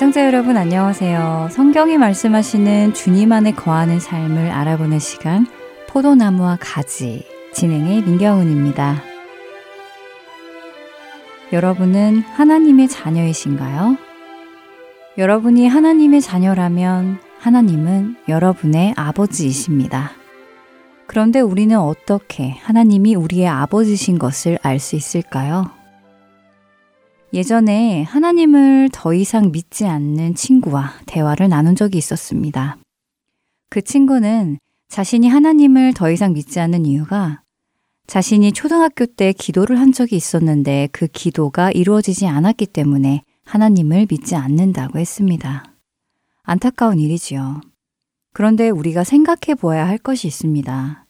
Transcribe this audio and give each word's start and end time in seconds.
애청자 0.00 0.24
여러분 0.24 0.56
안녕하세요. 0.56 1.50
성경이 1.52 1.98
말씀하시는 1.98 2.94
주님 2.94 3.32
안에 3.32 3.52
거하는 3.52 4.00
삶을 4.00 4.50
알아보는 4.50 4.98
시간 4.98 5.46
포도나무와 5.90 6.56
가지 6.58 7.26
진행의 7.52 8.04
민경훈입니다. 8.04 9.02
여러분은 11.52 12.20
하나님의 12.20 12.88
자녀이신가요? 12.88 13.98
여러분이 15.18 15.68
하나님의 15.68 16.22
자녀라면 16.22 17.18
하나님은 17.38 18.16
여러분의 18.26 18.94
아버지이십니다. 18.96 20.12
그런데 21.08 21.40
우리는 21.40 21.78
어떻게 21.78 22.52
하나님이 22.62 23.16
우리의 23.16 23.48
아버지신 23.48 24.18
것을 24.18 24.58
알 24.62 24.78
수 24.78 24.96
있을까요? 24.96 25.78
예전에 27.32 28.02
하나님을 28.02 28.88
더 28.92 29.14
이상 29.14 29.52
믿지 29.52 29.86
않는 29.86 30.34
친구와 30.34 30.94
대화를 31.06 31.48
나눈 31.48 31.76
적이 31.76 31.98
있었습니다. 31.98 32.76
그 33.68 33.82
친구는 33.82 34.58
자신이 34.88 35.28
하나님을 35.28 35.94
더 35.94 36.10
이상 36.10 36.32
믿지 36.32 36.58
않는 36.58 36.86
이유가 36.86 37.42
자신이 38.08 38.50
초등학교 38.50 39.06
때 39.06 39.32
기도를 39.32 39.78
한 39.78 39.92
적이 39.92 40.16
있었는데 40.16 40.88
그 40.90 41.06
기도가 41.06 41.70
이루어지지 41.70 42.26
않았기 42.26 42.66
때문에 42.66 43.22
하나님을 43.44 44.08
믿지 44.10 44.34
않는다고 44.34 44.98
했습니다. 44.98 45.64
안타까운 46.42 46.98
일이지요. 46.98 47.60
그런데 48.32 48.70
우리가 48.70 49.04
생각해 49.04 49.54
보아야 49.56 49.86
할 49.86 49.98
것이 49.98 50.26
있습니다. 50.26 51.06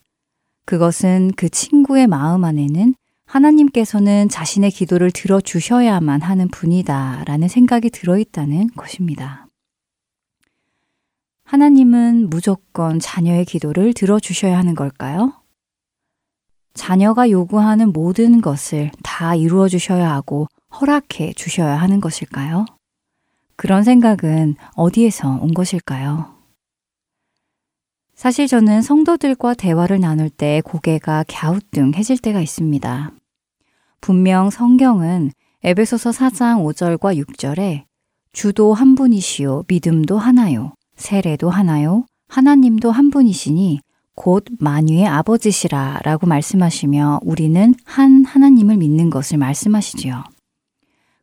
그것은 0.67 1.33
그 1.37 1.49
친구의 1.49 2.07
마음 2.07 2.45
안에는 2.45 2.95
하나님께서는 3.31 4.29
자신의 4.29 4.73
기도를 4.73 5.13
들어주셔야만 5.13 6.21
하는 6.21 6.49
분이다 6.49 7.23
라는 7.27 7.47
생각이 7.47 7.91
들어있다는 7.91 8.71
것입니다. 8.75 9.47
하나님은 11.45 12.29
무조건 12.29 12.99
자녀의 12.99 13.45
기도를 13.45 13.93
들어주셔야 13.93 14.59
하는 14.59 14.75
걸까요? 14.75 15.33
자녀가 16.75 17.31
요구하는 17.31 17.93
모든 17.93 18.41
것을 18.41 18.91
다 19.03 19.37
이루어 19.37 19.69
주셔야 19.69 20.11
하고 20.11 20.49
허락해 20.81 21.33
주셔야 21.35 21.77
하는 21.77 22.01
것일까요? 22.01 22.67
그런 23.55 23.85
생각은 23.85 24.57
어디에서 24.75 25.39
온 25.41 25.55
것일까요? 25.55 26.35
사실 28.15 28.49
저는 28.49 28.83
성도들과 28.83 29.55
대화를 29.55 30.01
나눌 30.01 30.31
때 30.31 30.61
고개가 30.65 31.25
갸우뚱해질 31.29 32.19
때가 32.19 32.41
있습니다. 32.41 33.13
분명 34.01 34.51
성경은 34.51 35.31
에베소서 35.63 36.11
4장 36.11 36.65
5절과 36.65 37.23
6절에 37.23 37.85
주도 38.33 38.73
한 38.73 38.95
분이시요 38.95 39.65
믿음도 39.69 40.19
하나요 40.19 40.75
세례도 40.97 41.51
하나요 41.51 42.07
하나님도 42.29 42.91
한 42.91 43.11
분이시니 43.11 43.81
곧 44.15 44.45
만유의 44.59 45.07
아버지시라 45.07 46.01
라고 46.05 46.27
말씀하시며 46.27 47.21
우리는 47.23 47.75
한 47.85 48.25
하나님을 48.25 48.77
믿는 48.77 49.09
것을 49.09 49.39
말씀하시지요. 49.39 50.25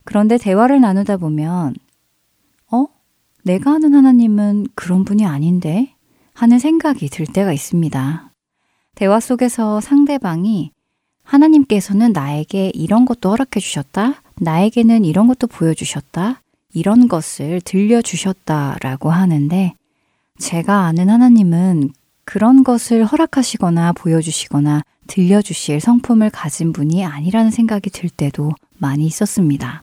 그런데 0.04 0.38
대화를 0.38 0.82
나누다 0.82 1.18
보면 1.18 1.76
어? 2.72 2.86
내가 3.44 3.76
아는 3.76 3.94
하나님은 3.94 4.68
그런 4.74 5.06
분이 5.06 5.26
아닌데? 5.26 5.94
하는 6.34 6.60
생각이 6.60 7.10
들 7.10 7.26
때가 7.26 7.54
있습니다. 7.54 8.32
대화 8.96 9.20
속에서 9.20 9.80
상대방이 9.80 10.72
하나님께서는 11.28 12.14
나에게 12.14 12.72
이런 12.74 13.06
것도 13.06 13.30
허락해 13.30 13.60
주셨다. 13.60 14.22
나에게는 14.40 15.06
이런 15.06 15.28
것도 15.28 15.48
보여주셨다. 15.48 16.42
이런 16.74 17.08
것을 17.08 17.62
들려주셨다. 17.62 18.78
라고 18.82 19.12
하는데, 19.12 19.74
제가 20.40 20.86
아는 20.86 21.10
하나님은 21.10 21.92
그런 22.24 22.64
것을 22.64 23.06
허락하시거나 23.06 23.94
보여주시거나 23.94 24.84
들려주실 25.08 25.80
성품을 25.80 26.30
가진 26.30 26.74
분이 26.74 27.06
아니라는 27.06 27.52
생각이 27.52 27.90
들 27.90 28.10
때도 28.10 28.52
많이 28.78 29.06
있었습니다. 29.06 29.82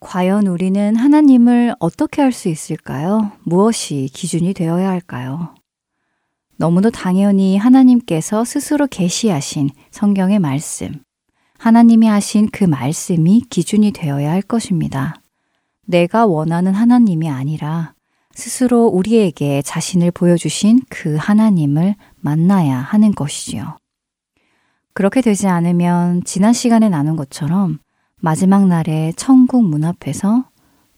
과연 0.00 0.46
우리는 0.46 0.94
하나님을 0.94 1.74
어떻게 1.80 2.22
할 2.22 2.32
수 2.32 2.48
있을까요? 2.48 3.32
무엇이 3.42 4.08
기준이 4.12 4.52
되어야 4.54 4.90
할까요? 4.90 5.54
너무도 6.58 6.90
당연히 6.90 7.56
하나님께서 7.58 8.44
스스로 8.44 8.86
계시하신 8.86 9.70
성경의 9.90 10.38
말씀, 10.38 11.02
하나님이 11.58 12.06
하신 12.06 12.48
그 12.50 12.64
말씀이 12.64 13.42
기준이 13.50 13.92
되어야 13.92 14.30
할 14.30 14.42
것입니다. 14.42 15.16
내가 15.86 16.26
원하는 16.26 16.74
하나님이 16.74 17.28
아니라 17.28 17.94
스스로 18.32 18.86
우리에게 18.86 19.62
자신을 19.62 20.10
보여주신 20.10 20.80
그 20.88 21.16
하나님을 21.16 21.94
만나야 22.20 22.76
하는 22.78 23.12
것이지요. 23.12 23.78
그렇게 24.92 25.20
되지 25.20 25.46
않으면 25.46 26.22
지난 26.24 26.52
시간에 26.52 26.88
나눈 26.88 27.16
것처럼 27.16 27.78
마지막 28.20 28.66
날에 28.66 29.12
천국 29.16 29.64
문 29.64 29.84
앞에서 29.84 30.48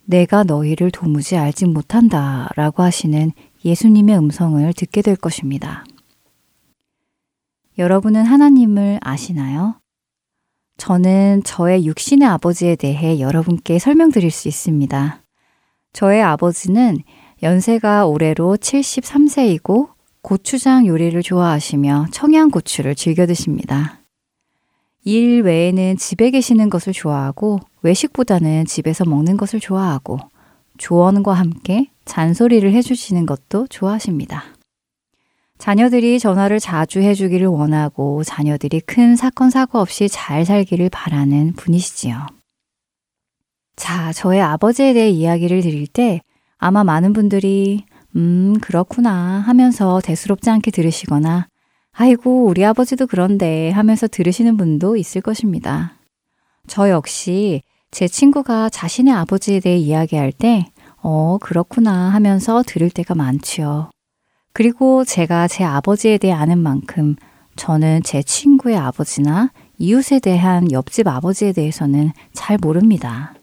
내가 0.04 0.44
너희를 0.44 0.90
도무지 0.90 1.36
알지 1.36 1.66
못한다 1.66 2.48
라고 2.56 2.82
하시는 2.82 3.32
예수님의 3.64 4.19
음성을 4.19 4.72
듣게 4.72 5.02
될 5.02 5.16
것입니다. 5.16 5.84
여러분은 7.78 8.24
하나님을 8.24 8.98
아시나요? 9.02 9.80
저는 10.76 11.42
저의 11.44 11.86
육신의 11.86 12.26
아버지에 12.28 12.76
대해 12.76 13.20
여러분께 13.20 13.78
설명드릴 13.78 14.30
수 14.30 14.48
있습니다. 14.48 15.22
저의 15.92 16.22
아버지는 16.22 16.98
연세가 17.42 18.06
올해로 18.06 18.56
73세이고 18.56 19.90
고추장 20.22 20.86
요리를 20.86 21.20
좋아하시며 21.22 22.06
청양고추를 22.10 22.94
즐겨 22.94 23.26
드십니다. 23.26 24.00
일 25.04 25.42
외에는 25.42 25.96
집에 25.96 26.30
계시는 26.30 26.69
것을 26.69 26.92
좋아하고 26.92 27.60
외식보다는 27.82 28.66
집에서 28.66 29.04
먹는 29.04 29.36
것을 29.36 29.60
좋아하고 29.60 30.19
조언과 30.78 31.34
함께 31.34 31.91
잔소리를 32.05 32.72
해주시는 32.72 33.27
것도 33.27 33.66
좋아하십니다. 33.69 34.44
자녀들이 35.59 36.21
전화를 36.21 36.61
자주 36.61 37.00
해주기를 37.00 37.49
원하고 37.49 38.22
자녀들이 38.25 38.81
큰 38.81 39.17
사건, 39.17 39.50
사고 39.50 39.81
없이 39.81 40.08
잘 40.08 40.44
살기를 40.44 40.88
바라는 40.88 41.55
분이시지요. 41.55 42.26
자, 43.76 44.12
저의 44.12 44.41
아버지에 44.41 44.93
대해 44.93 45.11
이야기를 45.11 45.62
드릴 45.62 45.87
때 45.87 46.20
아마 46.58 46.85
많은 46.85 47.12
분들이, 47.12 47.85
음, 48.17 48.56
그렇구나 48.61 49.41
하면서 49.41 50.00
대수롭지 50.02 50.49
않게 50.50 50.70
들으시거나, 50.70 51.49
아이고, 51.93 52.47
우리 52.47 52.64
아버지도 52.64 53.06
그런데 53.06 53.70
하면서 53.70 54.06
들으시는 54.06 54.56
분도 54.56 54.97
있을 54.97 55.20
것입니다. 55.20 55.94
저 56.67 56.91
역시 56.91 57.62
제 57.91 58.06
친구가 58.06 58.69
자신의 58.69 59.14
아버지에 59.14 59.61
대해 59.61 59.76
이야기할 59.76 60.32
때, 60.32 60.67
어, 61.03 61.39
그렇구나 61.41 62.11
하면서 62.11 62.62
들을 62.67 62.91
때가 62.91 63.15
많지요. 63.15 63.91
그리고 64.53 65.05
제가 65.05 65.49
제 65.49 65.65
아버지에 65.65 66.19
대해 66.19 66.33
아는 66.33 66.59
만큼 66.59 67.15
저는 67.56 68.03
제 68.03 68.23
친구의 68.23 68.77
아버지나 68.77 69.50
이웃에 69.79 70.21
대한 70.21 70.71
옆집 70.73 71.06
아버지에 71.06 71.53
대해서는 71.53 72.12
잘 72.33 72.59
모릅니다. 72.61 73.35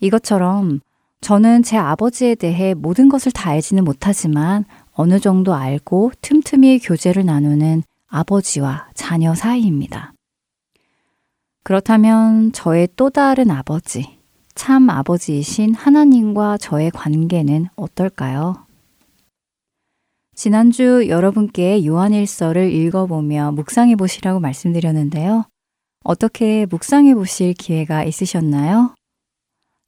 이것처럼 0.00 0.80
저는 1.20 1.62
제 1.62 1.76
아버지에 1.76 2.34
대해 2.34 2.74
모든 2.74 3.08
것을 3.08 3.32
다 3.32 3.50
알지는 3.50 3.84
못하지만 3.84 4.64
어느 4.92 5.18
정도 5.18 5.54
알고 5.54 6.12
틈틈이 6.20 6.80
교제를 6.80 7.24
나누는 7.24 7.82
아버지와 8.08 8.88
자녀 8.94 9.34
사이입니다. 9.34 10.12
그렇다면 11.62 12.52
저의 12.52 12.88
또 12.94 13.08
다른 13.08 13.50
아버지, 13.50 14.13
참 14.54 14.88
아버지이신 14.88 15.74
하나님과 15.74 16.58
저의 16.58 16.90
관계는 16.92 17.66
어떨까요? 17.74 18.64
지난주 20.34 21.06
여러분께 21.08 21.84
요한일서를 21.84 22.72
읽어보며 22.72 23.52
묵상해 23.52 23.96
보시라고 23.96 24.40
말씀드렸는데요. 24.40 25.44
어떻게 26.04 26.66
묵상해 26.66 27.14
보실 27.14 27.54
기회가 27.54 28.04
있으셨나요? 28.04 28.94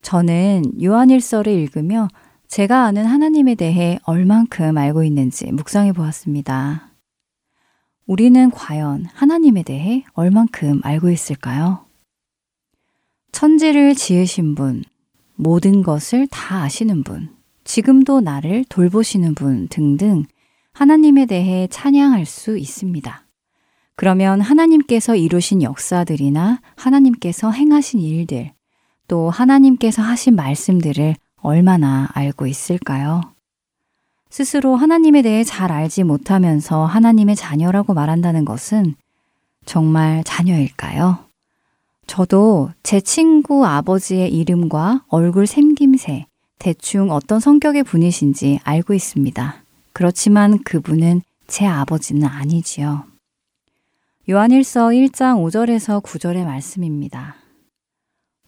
저는 0.03 0.83
요한일서를 0.83 1.53
읽으며 1.53 2.09
제가 2.49 2.85
아는 2.85 3.05
하나님에 3.07 3.55
대해 3.55 3.99
얼만큼 4.05 4.77
알고 4.77 5.05
있는지 5.05 5.51
묵상해 5.53 5.93
보았습니다. 5.93 6.91
우리는 8.07 8.51
과연 8.51 9.07
하나님에 9.13 9.63
대해 9.63 10.05
얼만큼 10.13 10.81
알고 10.85 11.11
있을까요? 11.11 11.86
천지를 13.33 13.95
지으신 13.95 14.55
분, 14.55 14.83
모든 15.35 15.83
것을 15.83 16.27
다 16.29 16.63
아시는 16.63 17.03
분, 17.03 17.29
지금도 17.65 18.21
나를 18.21 18.65
돌보시는 18.69 19.35
분 19.35 19.69
등등 19.69 20.25
하나님에 20.73 21.27
대해 21.27 21.67
찬양할 21.71 22.27
수 22.27 22.57
있습니다. 22.57 23.27
그러면 23.97 24.41
하나님께서 24.41 25.17
이루신 25.17 25.63
역사들이나 25.63 26.61
하나님께서 26.77 27.51
행하신 27.51 28.01
일들, 28.01 28.53
또 29.09 29.31
하나님께서 29.31 30.03
하신 30.03 30.37
말씀들을 30.37 31.17
얼마나 31.37 32.09
알고 32.13 32.47
있을까요? 32.47 33.21
스스로 34.29 34.77
하나님에 34.77 35.23
대해 35.23 35.45
잘 35.45 35.73
알지 35.73 36.05
못하면서 36.05 36.85
하나님의 36.85 37.37
자녀라고 37.37 37.95
말한다는 37.95 38.45
것은 38.45 38.95
정말 39.65 40.23
자녀일까요? 40.25 41.26
저도 42.07 42.71
제 42.83 43.01
친구 43.01 43.67
아버지의 43.67 44.33
이름과 44.33 45.05
얼굴 45.09 45.47
생김새, 45.47 46.27
대충 46.59 47.11
어떤 47.11 47.41
성격의 47.41 47.83
분이신지 47.85 48.61
알고 48.65 48.95
있습니다. 48.95 49.63
그렇지만 49.93 50.63
그분은 50.63 51.23
제 51.47 51.67
아버지는 51.67 52.25
아니지요. 52.25 53.05
요한일서 54.29 54.89
1장 54.89 55.43
5절에서 55.45 56.03
9절의 56.03 56.45
말씀입니다. 56.45 57.37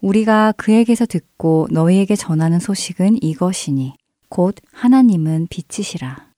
우리가 0.00 0.52
그에게서 0.52 1.06
듣고 1.06 1.68
너희에게 1.70 2.16
전하는 2.16 2.60
소식은 2.60 3.22
이것이니 3.22 3.94
곧 4.28 4.56
하나님은 4.72 5.48
빛이시라. 5.50 6.28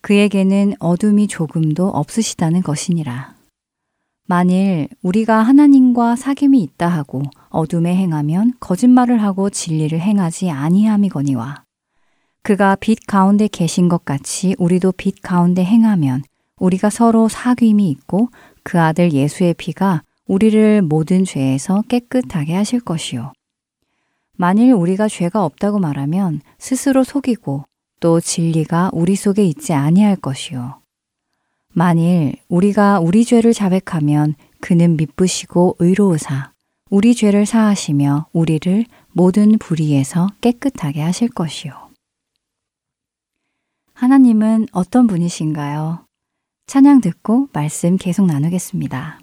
그에게는 0.00 0.74
어둠이 0.78 1.28
조금도 1.28 1.88
없으시다는 1.88 2.62
것이니라. 2.62 3.39
만일 4.26 4.88
우리가 5.02 5.42
하나님과 5.42 6.14
사귐이 6.14 6.60
있다 6.60 6.88
하고 6.88 7.22
어둠에 7.48 7.94
행하면 7.96 8.52
거짓말을 8.60 9.22
하고 9.22 9.50
진리를 9.50 9.98
행하지 9.98 10.50
아니함이거니와 10.50 11.64
그가 12.42 12.76
빛 12.76 13.06
가운데 13.06 13.48
계신 13.48 13.88
것 13.88 14.04
같이 14.04 14.54
우리도 14.58 14.92
빛 14.92 15.20
가운데 15.20 15.64
행하면 15.64 16.22
우리가 16.56 16.90
서로 16.90 17.28
사귐이 17.28 17.80
있고 17.90 18.28
그 18.62 18.80
아들 18.80 19.12
예수의 19.12 19.54
피가 19.54 20.02
우리를 20.26 20.82
모든 20.82 21.24
죄에서 21.24 21.82
깨끗하게 21.88 22.54
하실 22.54 22.80
것이요. 22.80 23.32
만일 24.36 24.72
우리가 24.72 25.08
죄가 25.08 25.44
없다고 25.44 25.80
말하면 25.80 26.40
스스로 26.58 27.04
속이고 27.04 27.64
또 28.00 28.20
진리가 28.20 28.90
우리 28.94 29.16
속에 29.16 29.44
있지 29.44 29.74
아니할 29.74 30.16
것이요. 30.16 30.79
만일 31.72 32.34
우리가 32.48 33.00
우리 33.00 33.24
죄를 33.24 33.52
자백하면 33.52 34.34
그는 34.60 34.96
미쁘시고 34.96 35.76
의로우사 35.78 36.52
우리 36.90 37.14
죄를 37.14 37.46
사하시며 37.46 38.26
우리를 38.32 38.84
모든 39.12 39.58
불의에서 39.58 40.28
깨끗하게 40.40 41.00
하실 41.00 41.28
것이요. 41.28 41.72
하나님은 43.94 44.66
어떤 44.72 45.06
분이신가요? 45.06 46.04
찬양 46.66 47.00
듣고 47.00 47.48
말씀 47.52 47.96
계속 47.96 48.26
나누겠습니다. 48.26 49.19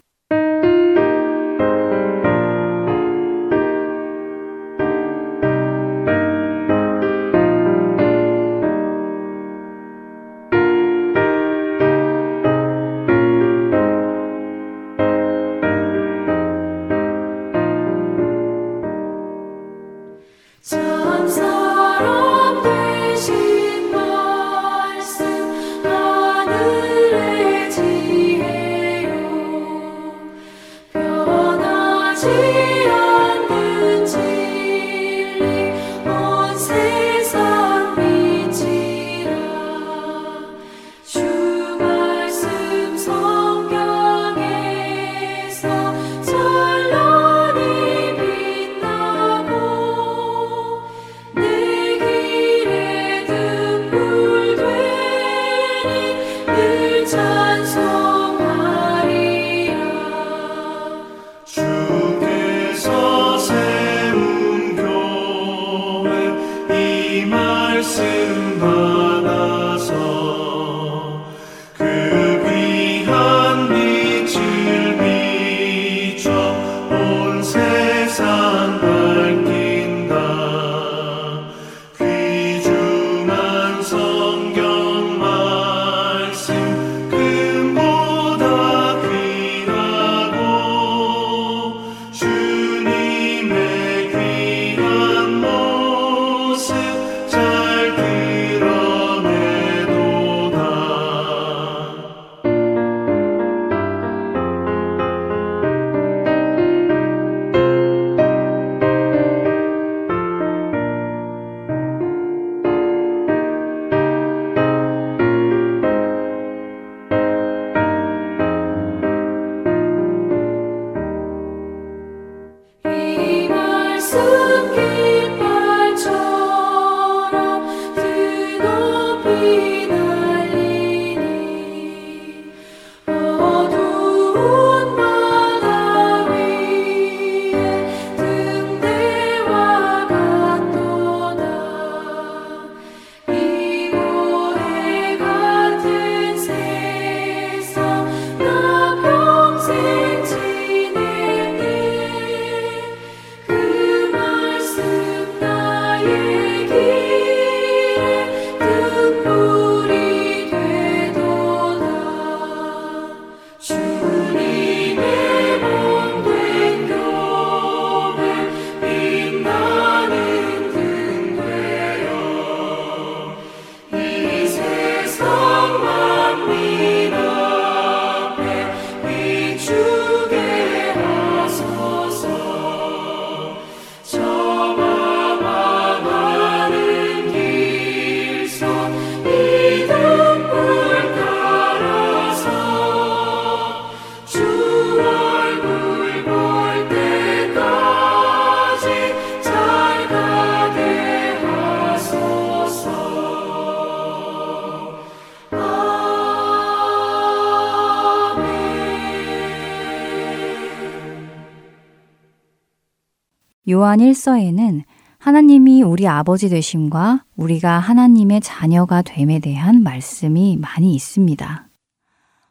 요한 213.77 213.99
1서에는 213.99 214.81
하나님이 215.19 215.83
우리 215.83 216.07
아버지 216.07 216.49
되심과 216.49 217.25
우리가 217.35 217.77
하나님의 217.77 218.41
자녀가 218.41 219.03
됨에 219.03 219.37
대한 219.37 219.83
말씀이 219.83 220.57
많이 220.57 220.95
있습니다. 220.95 221.69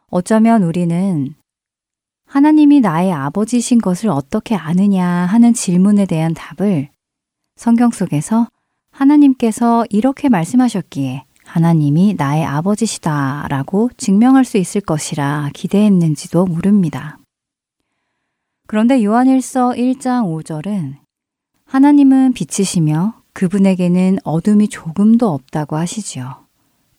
어쩌면 0.07 0.63
우리는 0.63 1.35
하나님이 2.27 2.81
나의 2.81 3.13
아버지신 3.13 3.81
것을 3.81 4.09
어떻게 4.09 4.55
아느냐 4.55 5.05
하는 5.05 5.53
질문에 5.53 6.07
대한 6.07 6.33
답을 6.33 6.91
성경 7.57 7.91
속에서 7.91 8.47
하나님께서 8.93 9.85
이렇게 9.91 10.29
말씀하셨기에 10.29 11.25
하나님이 11.45 12.15
나의 12.17 12.45
아버지시다 12.45 13.47
라고 13.49 13.91
증명할 13.97 14.45
수 14.45 14.59
있을 14.59 14.81
것이라 14.81 15.51
기대했는지도 15.55 16.47
모릅니다. 16.47 17.19
그런데 18.69 19.03
요한일서 19.03 19.71
1장 19.71 20.23
5절은 20.27 21.06
하나님은 21.67 22.33
빛이시며 22.33 23.15
그분에게는 23.33 24.19
어둠이 24.25 24.69
조금도 24.69 25.29
없다고 25.29 25.77
하시지요. 25.77 26.47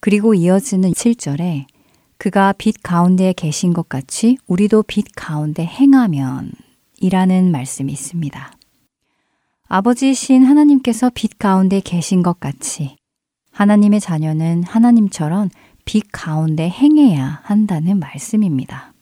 그리고 0.00 0.34
이어지는 0.34 0.92
7절에 0.92 1.64
그가 2.18 2.52
빛 2.52 2.82
가운데 2.82 3.32
계신 3.32 3.72
것 3.72 3.88
같이 3.88 4.36
우리도 4.46 4.82
빛 4.84 5.06
가운데 5.16 5.64
행하면 5.64 6.52
이라는 6.98 7.50
말씀이 7.50 7.92
있습니다. 7.92 8.52
아버지이신 9.68 10.44
하나님께서 10.44 11.10
빛 11.14 11.38
가운데 11.38 11.80
계신 11.80 12.22
것 12.22 12.38
같이 12.38 12.96
하나님의 13.52 14.00
자녀는 14.00 14.64
하나님처럼 14.64 15.48
빛 15.84 16.04
가운데 16.12 16.68
행해야 16.68 17.40
한다는 17.42 17.98
말씀입니다. 17.98 18.92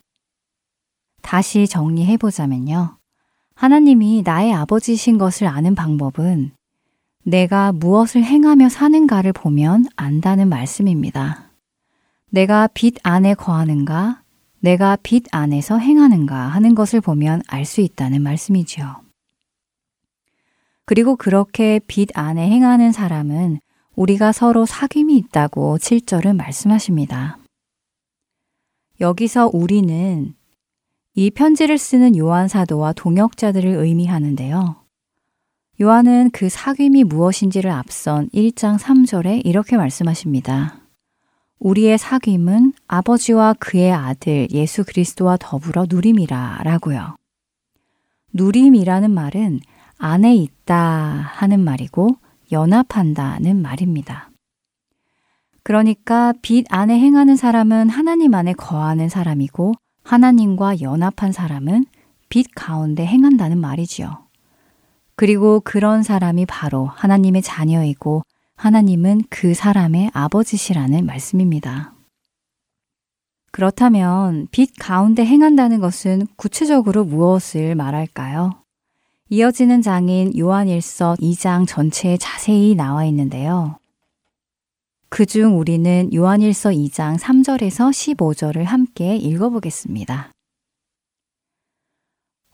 다시 1.23 1.67
정리해 1.67 2.17
보자면요. 2.17 2.99
하나님이 3.57 4.23
나의 4.23 4.53
아버지이신 4.53 5.17
것을 5.17 5.47
아는 5.47 5.75
방법은 5.75 6.53
내가 7.25 7.73
무엇을 7.73 8.23
행하며 8.23 8.69
사는가를 8.69 9.33
보면 9.33 9.87
안다는 9.97 10.49
말씀입니다. 10.51 11.51
내가 12.31 12.67
빛 12.69 12.97
안에 13.03 13.33
거하는가, 13.33 14.23
내가 14.61 14.97
빛 15.03 15.25
안에서 15.33 15.79
행하는가 15.79 16.37
하는 16.37 16.75
것을 16.75 17.01
보면 17.01 17.43
알 17.49 17.65
수 17.65 17.81
있다는 17.81 18.23
말씀이지요. 18.23 19.01
그리고 20.85 21.17
그렇게 21.17 21.81
빛 21.87 22.11
안에 22.17 22.49
행하는 22.49 22.93
사람은 22.93 23.59
우리가 23.95 24.33
서로 24.33 24.67
사귐이 24.67 25.11
있다고 25.13 25.79
7절은 25.79 26.37
말씀하십니다. 26.37 27.39
여기서 29.01 29.51
우리는 29.53 30.35
이 31.19 31.31
편지를 31.31 31.79
쓰는 31.79 32.15
요한 32.19 32.47
사도와 32.47 32.93
동역자들을 32.93 33.71
의미하는데요. 33.71 34.77
요한은 35.81 36.29
그 36.31 36.49
사귐이 36.49 37.05
무엇인지를 37.05 37.71
앞선 37.71 38.29
1장 38.35 38.79
3절에 38.79 39.41
이렇게 39.47 39.79
말씀하십니다. 39.79 40.83
우리의 41.59 41.97
사귐은 41.97 42.75
아버지와 42.87 43.55
그의 43.55 43.93
아들 43.93 44.47
예수 44.51 44.85
그리스도와 44.85 45.39
더불어 45.41 45.87
누림이라 45.89 46.61
라고요. 46.65 47.17
누림이라는 48.35 49.11
말은 49.11 49.61
안에 49.97 50.35
있다 50.35 50.77
하는 50.77 51.61
말이고 51.61 52.11
연합한다는 52.53 53.63
말입니다. 53.63 54.29
그러니까 55.63 56.35
빛 56.43 56.67
안에 56.69 56.99
행하는 56.99 57.37
사람은 57.37 57.89
하나님 57.89 58.35
안에 58.35 58.53
거하는 58.53 59.09
사람이고 59.09 59.73
하나님과 60.07 60.81
연합한 60.81 61.33
사람은 61.33 61.85
빛 62.29 62.47
가운데 62.55 63.05
행한다는 63.05 63.59
말이지요. 63.59 64.19
그리고 65.17 65.61
그런 65.61 66.03
사람이 66.05 66.47
바로 66.47 66.87
하나님의 66.87 67.43
자녀이고 67.43 68.23
하나님은 68.55 69.23
그 69.29 69.53
사람의 69.53 70.11
아버지시라는 70.13 71.07
말씀입니다. 71.07 71.93
그렇다면 73.51 74.47
빛 74.53 74.71
가운데 74.79 75.25
행한다는 75.25 75.81
것은 75.81 76.27
구체적으로 76.37 77.05
무엇을 77.05 77.75
말할까요? 77.75 78.53
이어지는 79.29 79.83
장인 79.83 80.39
요한일서 80.39 81.17
2장 81.19 81.67
전체에 81.67 82.17
자세히 82.17 82.77
나와 82.77 83.05
있는데요. 83.07 83.77
그중 85.09 85.59
우리는 85.59 86.13
요한일서 86.13 86.71
2장 86.71 87.19
3절에서 87.19 87.91
15절을 88.17 88.65
함께 88.65 89.17
읽어보겠습니다. 89.17 90.33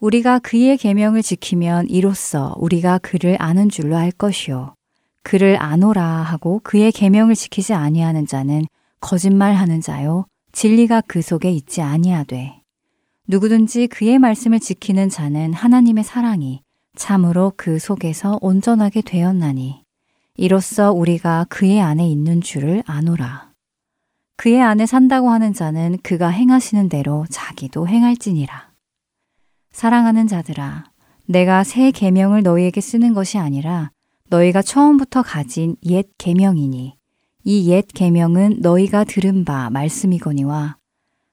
우리가 0.00 0.38
그의 0.40 0.76
계명을 0.76 1.22
지키면 1.22 1.88
이로써 1.88 2.54
우리가 2.58 2.98
그를 2.98 3.36
아는 3.38 3.68
줄로 3.68 3.96
알 3.96 4.10
것이요. 4.10 4.74
그를 5.22 5.56
아노라 5.60 6.04
하고 6.04 6.60
그의 6.62 6.92
계명을 6.92 7.34
지키지 7.34 7.72
아니하는 7.72 8.26
자는 8.26 8.66
거짓말하는 9.00 9.80
자요. 9.80 10.26
진리가 10.52 11.02
그 11.06 11.22
속에 11.22 11.50
있지 11.50 11.80
아니하되. 11.80 12.60
누구든지 13.28 13.86
그의 13.86 14.18
말씀을 14.18 14.60
지키는 14.60 15.08
자는 15.08 15.54
하나님의 15.54 16.04
사랑이 16.04 16.62
참으로 16.96 17.52
그 17.56 17.78
속에서 17.78 18.38
온전하게 18.42 19.00
되었나니 19.00 19.81
이로써 20.42 20.92
우리가 20.92 21.46
그의 21.48 21.80
안에 21.80 22.08
있는 22.08 22.40
줄을 22.40 22.82
아노라. 22.86 23.50
그의 24.36 24.60
안에 24.62 24.86
산다고 24.86 25.30
하는 25.30 25.52
자는 25.52 25.98
그가 26.02 26.28
행하시는 26.28 26.88
대로 26.88 27.26
자기도 27.30 27.86
행할지니라. 27.86 28.70
사랑하는 29.72 30.26
자들아, 30.26 30.84
내가 31.26 31.64
새 31.64 31.90
계명을 31.90 32.42
너희에게 32.42 32.80
쓰는 32.80 33.14
것이 33.14 33.38
아니라 33.38 33.90
너희가 34.28 34.62
처음부터 34.62 35.22
가진 35.22 35.76
옛 35.84 36.06
계명이니 36.18 36.96
이 37.44 37.70
옛 37.70 37.86
계명은 37.94 38.58
너희가 38.60 39.04
들은 39.04 39.44
바 39.44 39.68
말씀이거니와 39.70 40.76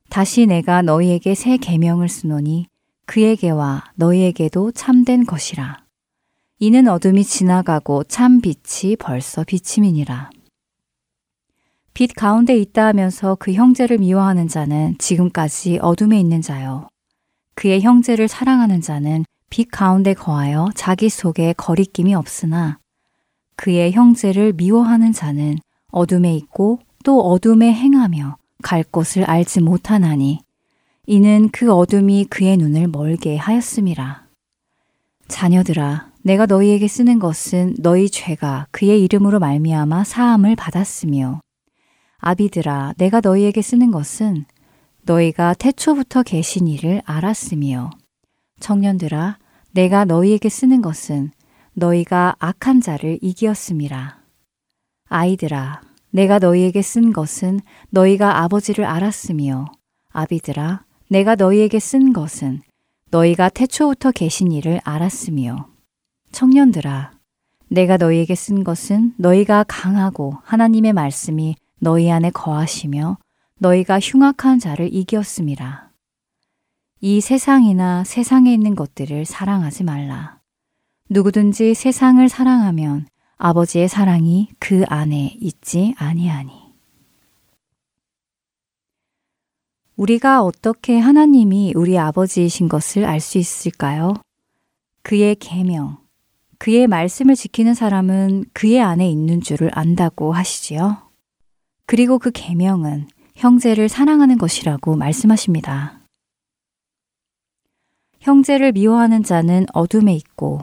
다시 0.10 0.46
내가 0.46 0.82
너희에게 0.82 1.36
새 1.36 1.58
계명을 1.58 2.10
쓰노니 2.10 2.68
그에게와 3.06 3.92
너희에게도 3.96 4.72
참된 4.72 5.26
것이라. 5.26 5.84
이는 6.62 6.90
어둠이 6.90 7.24
지나가고 7.24 8.04
참 8.04 8.42
빛이 8.42 8.98
벌써 8.98 9.46
비침이니라. 9.46 10.30
빛 11.94 12.14
가운데 12.14 12.58
있다 12.58 12.86
하면서 12.86 13.36
그 13.36 13.54
형제를 13.54 13.98
미워하는 13.98 14.50
자는 14.50 14.98
지금까지 14.98 15.80
어둠에 15.82 16.20
있는 16.20 16.42
자요. 16.42 16.90
그의 17.56 17.82
형제를 17.82 18.28
사랑하는 18.28 18.82
자는 18.82 19.24
빛 19.50 19.70
가운데 19.72 20.14
거하여 20.14 20.68
자기 20.76 21.08
속에 21.08 21.54
거리낌이 21.54 22.14
없으나 22.14 22.80
그의 23.56 23.94
형제를 23.94 24.52
미워하는 24.52 25.14
자는 25.14 25.60
어둠에 25.92 26.36
있고 26.36 26.80
또 27.06 27.22
어둠에 27.22 27.74
행하며 27.74 28.36
갈 28.62 28.84
곳을 28.84 29.24
알지 29.24 29.62
못하나니 29.62 30.40
이는 31.08 31.48
그 31.54 31.72
어둠이 31.72 32.26
그의 32.26 32.58
눈을 32.58 32.88
멀게 32.88 33.38
하였음이라. 33.38 34.28
자녀들아, 35.30 36.09
내가 36.22 36.46
너희에게 36.46 36.88
쓰는 36.88 37.18
것은 37.20 37.76
너희 37.80 38.10
죄가 38.10 38.68
그의 38.72 39.04
이름으로 39.04 39.40
말미암아 39.40 40.04
사함을 40.04 40.56
받았으며 40.56 41.40
아비들아, 42.18 42.94
내가 42.98 43.22
너희에게 43.22 43.62
쓰는 43.62 43.92
것은 43.92 44.46
너희가 45.04 45.54
태초부터 45.54 46.24
계신 46.24 46.68
이를 46.68 47.02
알았으며 47.06 47.90
청년들아, 48.60 49.38
내가 49.72 50.04
너희에게 50.04 50.50
쓰는 50.50 50.82
것은 50.82 51.32
너희가 51.74 52.36
악한 52.40 52.82
자를 52.82 53.18
이기었음이라. 53.22 54.20
아이들아, 55.08 55.82
내가 56.12 56.40
너희에게 56.40 56.82
쓴 56.82 57.14
것은 57.14 57.62
너희가 57.90 58.44
아버지를 58.44 58.84
알았으며 58.84 59.68
아비들아, 60.12 60.84
내가 61.10 61.36
너희에게 61.36 61.80
쓴 61.80 62.12
것은 62.12 62.62
너희가 63.10 63.50
태초부터 63.50 64.12
계신 64.12 64.52
일을 64.52 64.82
알았으며 64.84 65.70
청년들아 66.32 67.12
내가 67.70 67.98
너희에게 67.98 68.36
쓴 68.36 68.64
것은 68.64 69.14
너희가 69.18 69.64
강하고 69.68 70.38
하나님의 70.44 70.94
말씀이 70.94 71.56
너희 71.80 72.12
안에 72.12 72.32
거하시며 72.32 73.18
너희가 73.60 74.00
흉악한 74.00 74.60
자를 74.60 74.94
이겼음이라. 74.94 75.90
이 77.02 77.22
세상이나 77.22 78.04
세상에 78.04 78.54
있는 78.54 78.76
것들을 78.76 79.26
사랑하지 79.26 79.84
말라. 79.84 80.40
누구든지 81.10 81.74
세상을 81.74 82.28
사랑하면 82.28 83.08
아버지의 83.38 83.88
사랑이 83.88 84.50
그 84.60 84.84
안에 84.88 85.38
있지 85.40 85.94
아니하니. 85.98 86.52
우리가 89.96 90.44
어떻게 90.44 90.98
하나님이 90.98 91.74
우리 91.76 91.98
아버지이신 91.98 92.70
것을 92.70 93.06
알 93.06 93.20
수 93.20 93.38
있을까요? 93.38 94.14
그의 95.04 95.36
계명, 95.36 95.98
그의 96.60 96.88
말씀을 96.88 97.36
지키는 97.36 97.74
사람은 97.74 98.46
그의 98.54 98.82
안에 98.82 99.10
있는 99.10 99.42
줄을 99.42 99.72
안다고 99.74 100.34
하시지요. 100.34 101.10
그리고 101.86 102.20
그 102.20 102.32
계명은 102.32 103.08
형제를 103.36 103.88
사랑하는 103.88 104.38
것이라고 104.38 104.98
말씀하십니다. 104.98 106.02
형제를 108.20 108.74
미워하는 108.74 109.24
자는 109.24 109.66
어둠에 109.74 110.14
있고 110.14 110.60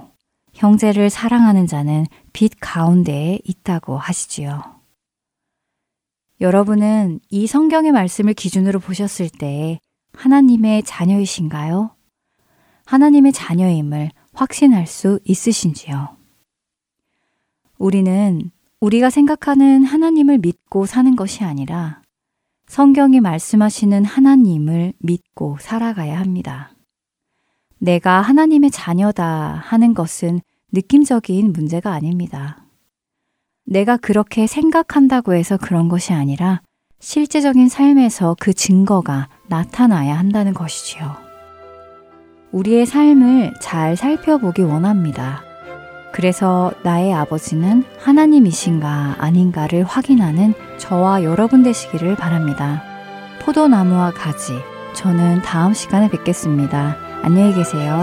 형제를 0.53 1.09
사랑하는 1.09 1.67
자는 1.67 2.05
빛 2.35 2.53
가운데에 2.61 3.41
있다고 3.45 3.97
하시지요. 3.97 4.77
여러분은 6.43 7.21
이 7.31 7.47
성경의 7.47 7.93
말씀을 7.93 8.35
기준으로 8.35 8.81
보셨을 8.81 9.31
때 9.31 9.81
하나님의 10.13 10.83
자녀이신가요? 10.83 11.97
하나님의 12.85 13.33
자녀임을 13.33 14.11
확신할 14.37 14.87
수 14.87 15.19
있으신지요? 15.25 16.17
우리는 17.79 18.51
우리가 18.81 19.11
생각하는 19.11 19.85
하나님을 19.85 20.39
믿고 20.39 20.87
사는 20.87 21.17
것이 21.17 21.43
아니라 21.43 22.03
성경이 22.69 23.21
말씀하시는 23.21 24.05
하나님을 24.05 24.93
믿고 24.99 25.57
살아가야 25.61 26.19
합니다. 26.21 26.73
내가 27.79 28.21
하나님의 28.21 28.71
자녀다 28.71 29.61
하는 29.65 29.95
것은 29.95 30.41
느낌적인 30.73 31.53
문제가 31.53 31.93
아닙니다. 31.93 32.65
내가 33.65 33.97
그렇게 33.97 34.47
생각한다고 34.47 35.35
해서 35.35 35.57
그런 35.57 35.89
것이 35.89 36.13
아니라 36.13 36.63
실제적인 36.99 37.69
삶에서 37.69 38.37
그 38.41 38.53
증거가 38.53 39.29
나타나야 39.49 40.19
한다는 40.19 40.55
것이지요. 40.55 41.26
우리의 42.57 42.87
삶을 42.87 43.53
잘 43.61 43.97
살펴보기 43.97 44.63
원합니다. 44.63 45.43
그래서 46.11 46.73
나의 46.83 47.13
아버지는 47.13 47.85
하나님이신가 47.99 49.17
아닌가를 49.19 49.85
확인하는 49.85 50.55
저와 50.79 51.23
여러분 51.23 51.63
되시기를 51.63 52.17
바랍니다. 52.17 52.83
포도나무와 53.43 54.13
가지. 54.13 54.55
저는 54.95 55.43
다음 55.43 55.75
시간에 55.75 56.09
뵙겠습니다. 56.09 56.97
안녕히 57.23 57.53
계세요. 57.53 58.01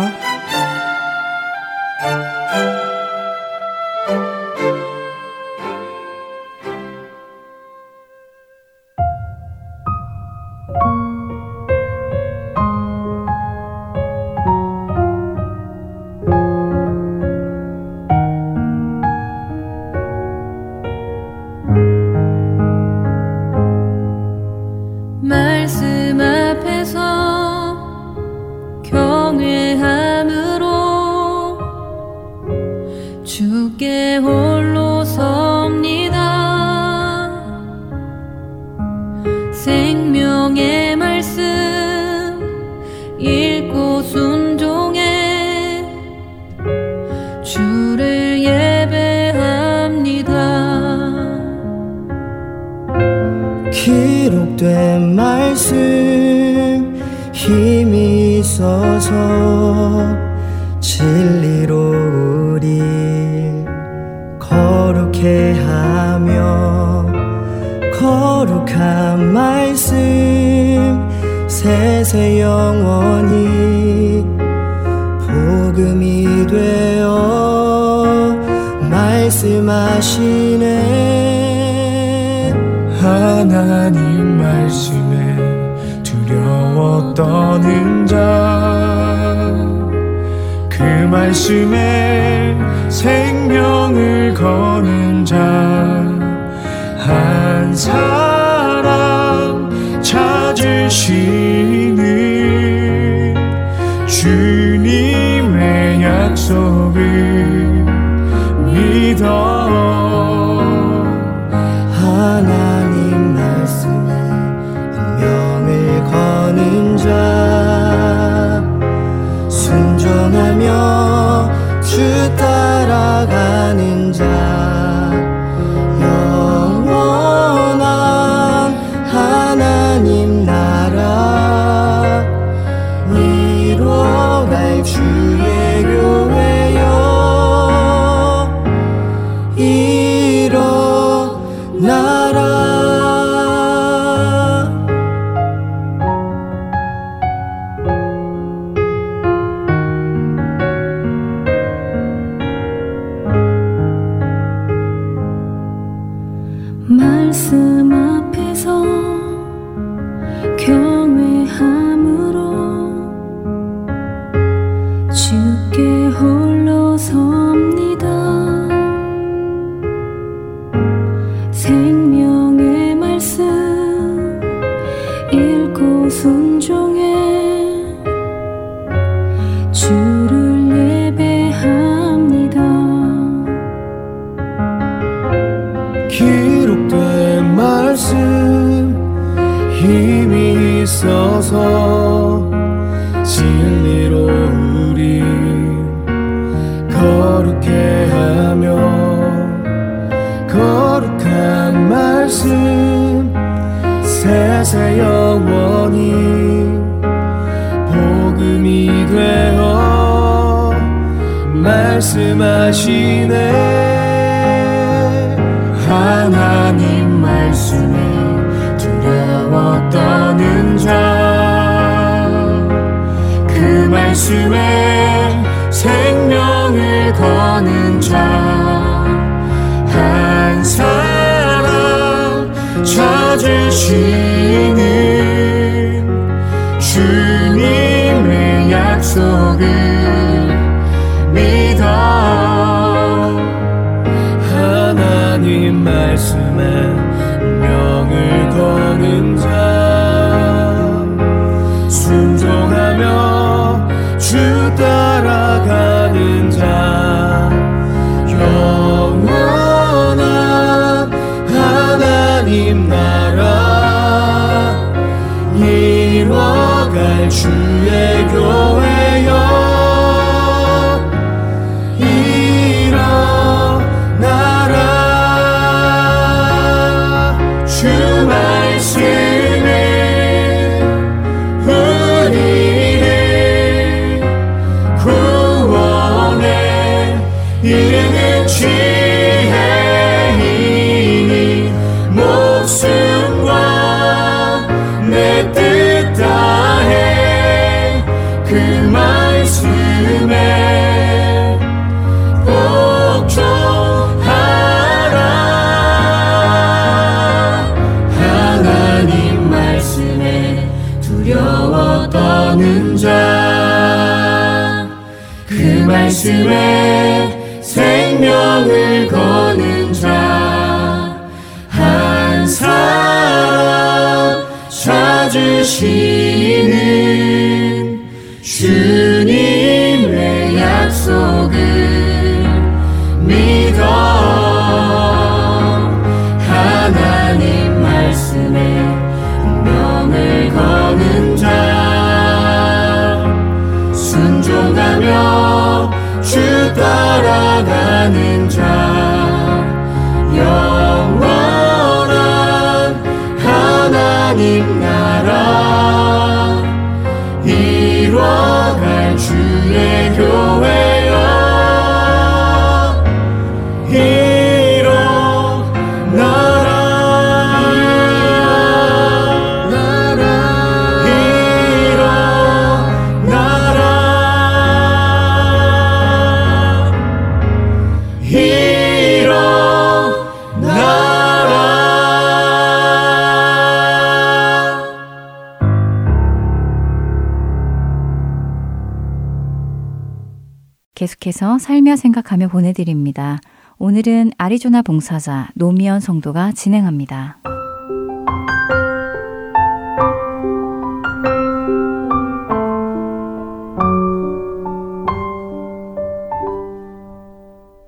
생각하며 392.44 392.48
보내드립니다. 392.50 393.40
오늘은 393.78 394.32
아리조나 394.38 394.82
봉사자 394.82 395.50
노미연 395.56 396.00
성도가 396.00 396.52
진행합니다. 396.54 397.38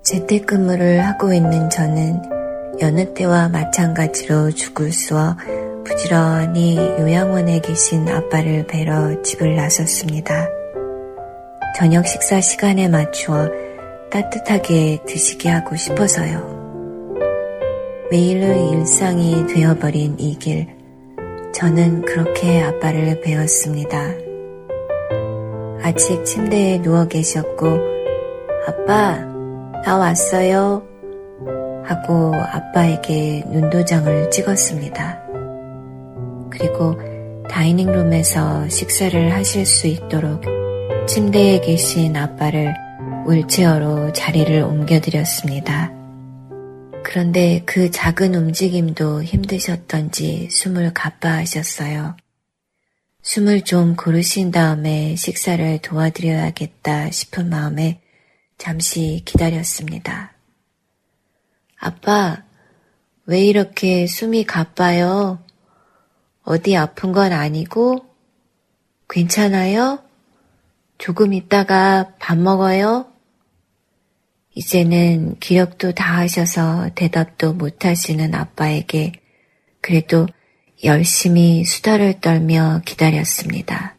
재택근무를 0.03 1.05
하고 1.05 1.33
있는 1.33 1.69
저는 1.69 2.21
여느 2.81 3.13
때와 3.13 3.49
마찬가지로 3.49 4.51
죽을 4.51 4.91
쑤어 4.91 5.35
부지런히 5.85 6.77
요양원에 6.77 7.59
계신 7.59 8.07
아빠를 8.07 8.67
뵈러 8.67 9.21
집을 9.21 9.55
나섰습니다. 9.55 10.47
저녁 11.77 12.07
식사 12.07 12.39
시간에 12.39 12.87
맞추어 12.87 13.64
따뜻하게 14.15 14.99
드시게 15.05 15.49
하고 15.49 15.75
싶어서요. 15.75 16.55
매일의 18.09 18.69
일상이 18.69 19.45
되어버린 19.47 20.15
이 20.19 20.39
길, 20.39 20.67
저는 21.53 22.03
그렇게 22.03 22.61
아빠를 22.61 23.19
배웠습니다. 23.19 23.99
아직 25.81 26.23
침대에 26.23 26.81
누워 26.81 27.09
계셨고, 27.09 27.65
아빠, 28.65 29.17
나 29.83 29.97
왔어요. 29.97 30.81
하고 31.83 32.33
아빠에게 32.35 33.43
눈도장을 33.47 34.31
찍었습니다. 34.31 35.21
그리고 36.51 36.95
다이닝룸에서 37.49 38.69
식사를 38.69 39.33
하실 39.33 39.65
수 39.65 39.87
있도록 39.87 40.41
침대에 41.05 41.59
계신 41.59 42.15
아빠를 42.15 42.84
윌체어로 43.27 44.13
자리를 44.13 44.61
옮겨드렸습니다. 44.61 45.91
그런데 47.03 47.63
그 47.65 47.89
작은 47.89 48.35
움직임도 48.35 49.23
힘드셨던지 49.23 50.49
숨을 50.51 50.93
가빠하셨어요. 50.93 52.15
숨을 53.23 53.63
좀 53.63 53.95
고르신 53.95 54.51
다음에 54.51 55.15
식사를 55.15 55.79
도와드려야겠다 55.79 57.09
싶은 57.09 57.49
마음에 57.49 58.01
잠시 58.59 59.23
기다렸습니다. 59.25 60.33
아빠, 61.79 62.43
왜 63.25 63.43
이렇게 63.43 64.05
숨이 64.05 64.43
가빠요? 64.43 65.43
어디 66.43 66.77
아픈 66.77 67.11
건 67.11 67.33
아니고? 67.33 68.05
괜찮아요? 69.09 70.03
조금 70.99 71.33
있다가 71.33 72.13
밥 72.19 72.37
먹어요? 72.37 73.14
이제는 74.55 75.37
기력도 75.39 75.91
다 75.91 76.17
하셔서 76.17 76.89
대답도 76.95 77.53
못 77.53 77.85
하시는 77.85 78.33
아빠에게 78.33 79.11
그래도 79.81 80.27
열심히 80.85 81.65
수다를 81.65 82.21
떨며 82.21 82.81
기다렸습니다. 82.85 83.97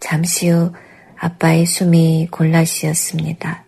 잠시 0.00 0.48
후 0.48 0.72
아빠의 1.18 1.66
숨이 1.66 2.28
골라쉬었습니다. 2.30 3.64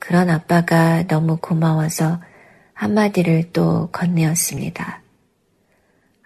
그런 0.00 0.28
아빠가 0.28 1.06
너무 1.06 1.38
고마워서 1.38 2.20
한마디를 2.74 3.52
또 3.52 3.90
건네었습니다. 3.92 5.02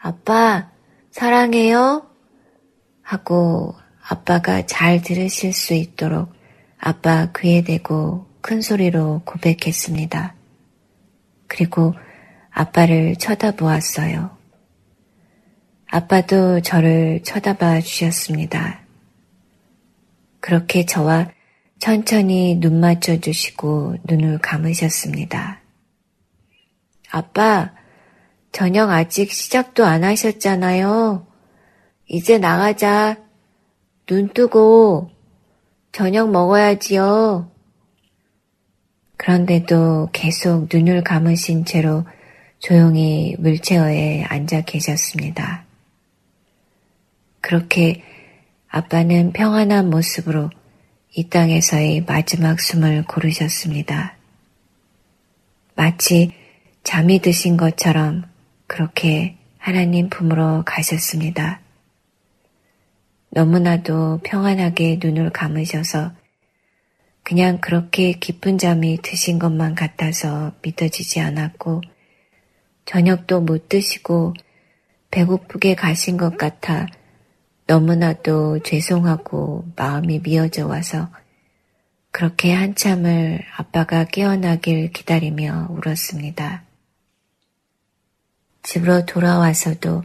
아빠, 0.01 0.71
사랑해요? 1.11 2.07
하고 3.03 3.75
아빠가 4.03 4.65
잘 4.65 5.03
들으실 5.03 5.53
수 5.53 5.75
있도록 5.75 6.38
아빠 6.79 7.33
귀에 7.37 7.63
대고 7.63 8.27
큰 8.41 8.61
소리로 8.63 9.23
고백했습니다. 9.25 10.35
그리고 11.49 11.95
아빠를 12.51 13.17
쳐다보았어요. 13.17 14.37
아빠도 15.87 16.61
저를 16.61 17.23
쳐다봐 17.23 17.81
주셨습니다. 17.81 18.81
그렇게 20.41 20.87
저와 20.87 21.31
천천히 21.79 22.57
눈 22.57 22.81
맞춰 22.81 23.19
주시고 23.19 23.97
눈을 24.05 24.39
감으셨습니다. 24.39 25.61
아빠, 27.11 27.73
저녁 28.53 28.91
아직 28.91 29.33
시작도 29.33 29.85
안 29.85 30.05
하셨잖아요. 30.05 31.27
이제 32.07 32.39
나가자. 32.39 33.17
눈 34.07 34.29
뜨고 34.33 35.11
저녁 35.99 36.31
먹어야지요. 36.31 37.51
그런데도 39.17 40.11
계속 40.13 40.69
눈을 40.73 41.03
감으신 41.03 41.65
채로 41.65 42.07
조용히 42.61 43.35
물체어에 43.41 44.23
앉아 44.23 44.61
계셨습니다. 44.61 45.65
그렇게 47.41 48.05
아빠는 48.69 49.33
평안한 49.33 49.91
모습으로 49.91 50.51
이 51.17 51.29
땅에서의 51.31 52.05
마지막 52.07 52.61
숨을 52.61 53.03
고르셨습니다. 53.03 54.17
마치 55.75 56.31
잠이 56.85 57.19
드신 57.19 57.57
것처럼 57.57 58.23
그렇게 58.69 59.37
하나님 59.59 60.09
품으로 60.11 60.63
가셨습니다. 60.65 61.61
너무나도 63.31 64.21
평안하게 64.25 64.99
눈을 65.03 65.31
감으셔서 65.31 66.13
그냥 67.23 67.59
그렇게 67.61 68.13
깊은 68.13 68.59
잠이 68.59 69.01
드신 69.03 69.39
것만 69.39 69.75
같아서 69.75 70.53
믿어지지 70.63 71.21
않았고 71.21 71.83
저녁도 72.87 73.43
못 73.43 73.69
드시고 73.69 74.33
배고프게 75.11 75.75
가신 75.75 76.17
것 76.17 76.39
같아 76.39 76.87
너무나도 77.67 78.63
죄송하고 78.63 79.67
마음이 79.77 80.21
미어져 80.21 80.67
와서 80.67 81.11
그렇게 82.11 82.55
한참을 82.55 83.45
아빠가 83.57 84.05
깨어나길 84.05 84.93
기다리며 84.93 85.69
울었습니다. 85.71 86.65
집으로 88.63 89.05
돌아와서도 89.05 90.03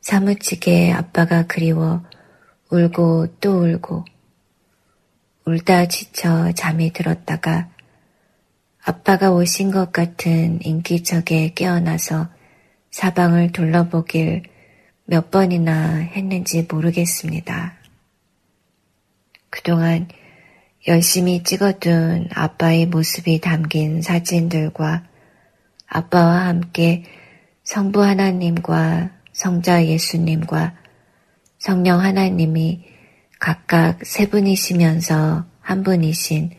사무치게 0.00 0.92
아빠가 0.92 1.46
그리워 1.46 2.02
울고 2.72 3.36
또 3.38 3.64
울고 3.64 4.06
울다 5.44 5.88
지쳐 5.88 6.52
잠이 6.52 6.94
들었다가 6.94 7.68
아빠가 8.82 9.30
오신 9.30 9.70
것 9.70 9.92
같은 9.92 10.58
인기척에 10.62 11.52
깨어나서 11.54 12.28
사방을 12.90 13.52
둘러보길 13.52 14.44
몇 15.04 15.30
번이나 15.30 15.96
했는지 15.98 16.66
모르겠습니다. 16.70 17.74
그동안 19.50 20.08
열심히 20.88 21.42
찍어둔 21.42 22.28
아빠의 22.32 22.86
모습이 22.86 23.40
담긴 23.40 24.00
사진들과 24.00 25.04
아빠와 25.86 26.46
함께 26.46 27.04
성부 27.64 28.02
하나님과 28.02 29.10
성자 29.32 29.84
예수님과 29.84 30.81
성령 31.62 32.00
하나님이 32.00 32.82
각각 33.38 34.04
세 34.04 34.28
분이시면서 34.28 35.44
한 35.60 35.84
분이신 35.84 36.50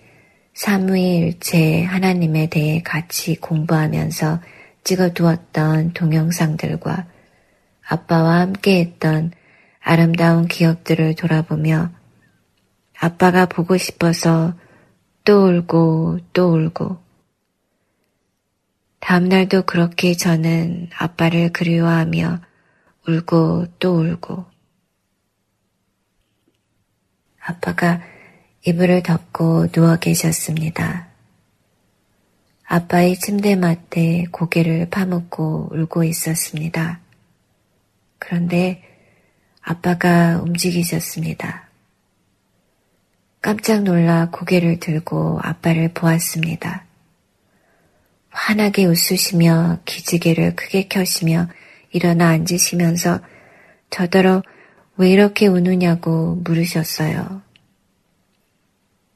삼위일체 0.53 1.83
하나님에 1.83 2.47
대해 2.47 2.81
같이 2.81 3.35
공부하면서 3.35 4.39
찍어두었던 4.85 5.91
동영상들과 5.91 7.05
아빠와 7.85 8.39
함께 8.39 8.79
했던 8.79 9.33
아름다운 9.81 10.47
기억들을 10.47 11.15
돌아보며 11.15 11.91
아빠가 12.97 13.45
보고 13.45 13.75
싶어서 13.75 14.53
또 15.25 15.49
울고 15.49 16.19
또 16.31 16.53
울고. 16.53 16.97
다음날도 19.01 19.63
그렇게 19.63 20.13
저는 20.13 20.91
아빠를 20.97 21.51
그리워하며 21.51 22.39
울고 23.05 23.65
또 23.79 23.99
울고 23.99 24.52
아빠가 27.45 28.01
이불을 28.65 29.03
덮고 29.03 29.67
누워 29.67 29.97
계셨습니다. 29.97 31.07
아빠의 32.65 33.17
침대맡에 33.19 34.25
고개를 34.31 34.89
파묻고 34.89 35.69
울고 35.73 36.05
있었습니다. 36.05 37.01
그런데 38.17 38.81
아빠가 39.61 40.39
움직이셨습니다. 40.41 41.67
깜짝 43.41 43.83
놀라 43.83 44.29
고개를 44.29 44.79
들고 44.79 45.39
아빠를 45.43 45.93
보았습니다. 45.93 46.85
환하게 48.29 48.85
웃으시며 48.85 49.79
기지개를 49.83 50.55
크게 50.55 50.87
켜시며 50.87 51.49
일어나 51.91 52.29
앉으시면서 52.29 53.19
저더러 53.89 54.41
왜 54.95 55.09
이렇게 55.09 55.47
우느냐고 55.47 56.35
물으셨어요. 56.43 57.41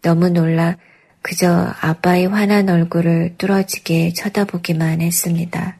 너무 0.01 0.29
놀라 0.29 0.77
그저 1.21 1.73
아빠의 1.81 2.27
환한 2.27 2.69
얼굴을 2.69 3.35
뚫어지게 3.37 4.13
쳐다보기만 4.13 5.01
했습니다. 5.01 5.77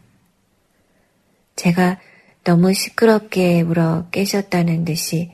제가 1.55 1.99
너무 2.43 2.73
시끄럽게 2.73 3.61
울어 3.61 4.07
깨셨다는 4.11 4.85
듯이 4.85 5.31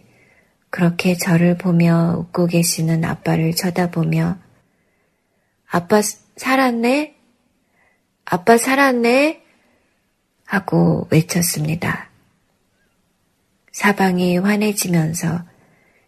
그렇게 0.70 1.16
저를 1.16 1.58
보며 1.58 2.16
웃고 2.18 2.48
계시는 2.48 3.04
아빠를 3.04 3.56
쳐다보며 3.56 4.38
아빠 5.68 6.02
살았네? 6.36 7.16
아빠 8.26 8.58
살았네? 8.58 9.44
하고 10.46 11.08
외쳤습니다. 11.12 12.13
사방이 13.74 14.38
환해지면서 14.38 15.44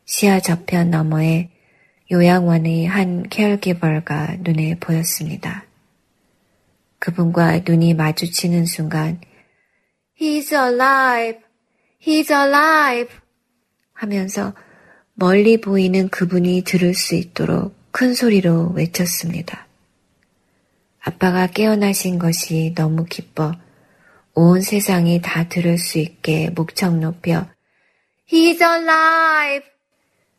시야 0.06 0.40
저편 0.40 0.92
너머에 0.92 1.50
요양원의 2.12 2.86
한 2.86 3.24
케어기벌가 3.28 4.38
눈에 4.42 4.78
보였습니다. 4.80 5.66
그분과 7.00 7.62
눈이 7.68 7.96
마주치는 7.96 8.68
순간 8.68 9.20
He's 10.22 10.54
alive! 10.54 11.42
He's 12.00 12.30
alive! 12.30 13.10
하면서 13.94 14.54
멀리 15.16 15.60
보이는 15.60 16.08
그분이 16.10 16.62
들을 16.68 16.94
수 16.94 17.16
있도록 17.16 17.76
큰 17.90 18.14
소리로 18.14 18.74
외쳤습니다. 18.76 19.66
아빠가 21.00 21.48
깨어나신 21.48 22.20
것이 22.20 22.74
너무 22.76 23.06
기뻐 23.06 23.54
온 24.36 24.62
세상이 24.62 25.22
다 25.24 25.48
들을 25.48 25.80
수 25.80 25.98
있게 25.98 26.52
목청 26.52 27.00
높여 27.00 27.55
He's 28.28 28.60
alive! 28.62 29.68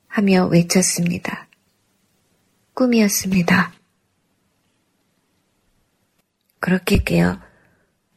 하며 0.09 0.47
외쳤습니다. 0.47 1.47
꿈이었습니다. 2.75 3.73
그렇게 6.59 7.05
깨어 7.05 7.39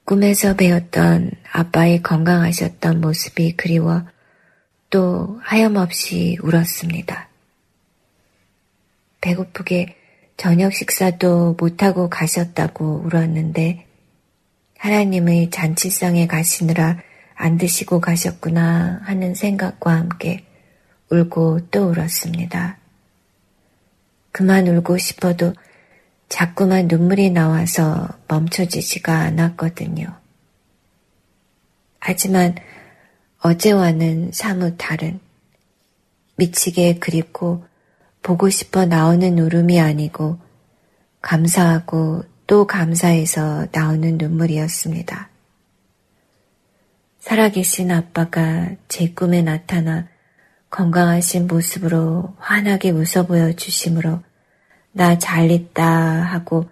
꿈에서 0.05 0.55
배웠던 0.55 1.31
아빠의 1.51 2.01
건강하셨던 2.01 2.99
모습이 2.99 3.55
그리워 3.55 4.03
또 4.89 5.39
하염없이 5.43 6.39
울었습니다. 6.41 7.29
배고프게 9.21 9.95
저녁 10.35 10.73
식사도 10.73 11.57
못하고 11.59 12.09
가셨다고 12.09 13.03
울었는데 13.05 13.85
하나님의 14.77 15.51
잔치상에 15.51 16.25
가시느라 16.25 16.97
안 17.41 17.57
드시고 17.57 18.01
가셨구나 18.01 18.99
하는 19.03 19.33
생각과 19.33 19.95
함께 19.95 20.43
울고 21.09 21.69
또 21.71 21.89
울었습니다. 21.89 22.77
그만 24.33 24.67
울고 24.67 24.97
싶어도 24.97 25.53
자꾸만 26.27 26.89
눈물이 26.89 27.29
나와서 27.29 28.09
멈춰지지가 28.27 29.19
않았거든요. 29.19 30.13
하지만 31.99 32.55
어제와는 33.39 34.31
사뭇 34.33 34.75
다른 34.77 35.21
미치게 36.35 36.99
그립고 36.99 37.63
보고 38.21 38.49
싶어 38.49 38.85
나오는 38.85 39.39
울음이 39.39 39.79
아니고 39.79 40.37
감사하고 41.21 42.25
또 42.47 42.67
감사해서 42.67 43.67
나오는 43.71 44.17
눈물이었습니다. 44.17 45.28
살아계신 47.29 47.91
아빠가 47.91 48.71
제 48.87 49.11
꿈에 49.11 49.43
나타나 49.43 50.07
건강하신 50.71 51.45
모습으로 51.45 52.35
환하게 52.39 52.89
웃어 52.89 53.27
보여 53.27 53.53
주심으로 53.53 54.23
나 54.93 55.19
잘 55.19 55.51
있다 55.51 55.85
하고 55.85 56.67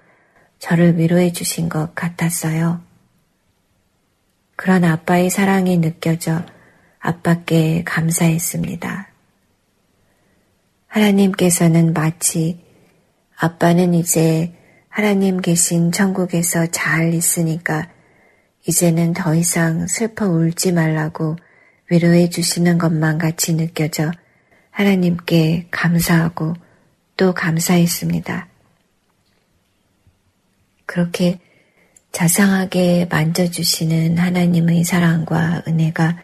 저를 0.57 0.97
위로해 0.97 1.31
주신 1.31 1.69
것 1.69 1.93
같았어요. 1.93 2.81
그런 4.55 4.83
아빠의 4.83 5.29
사랑이 5.29 5.77
느껴져 5.77 6.43
아빠께 6.97 7.83
감사했습니다. 7.83 9.09
하나님께서는 10.87 11.93
마치 11.93 12.65
아빠는 13.35 13.93
이제 13.93 14.55
하나님 14.89 15.37
계신 15.39 15.91
천국에서 15.91 16.65
잘 16.71 17.13
있으니까 17.13 17.87
이제는 18.67 19.13
더 19.13 19.33
이상 19.33 19.87
슬퍼 19.87 20.27
울지 20.27 20.73
말라고 20.73 21.37
위로해 21.89 22.29
주시는 22.29 22.77
것만 22.77 23.17
같이 23.17 23.53
느껴져 23.55 24.11
하나님께 24.71 25.69
감사하고 25.71 26.53
또 27.15 27.33
감사했습니다. 27.33 28.47
그렇게 30.85 31.39
자상하게 32.11 33.07
만져주시는 33.09 34.17
하나님의 34.17 34.83
사랑과 34.83 35.63
은혜가 35.67 36.23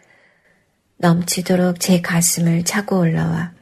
넘치도록 0.98 1.80
제 1.80 2.00
가슴을 2.00 2.64
차고 2.64 2.98
올라와 2.98 3.52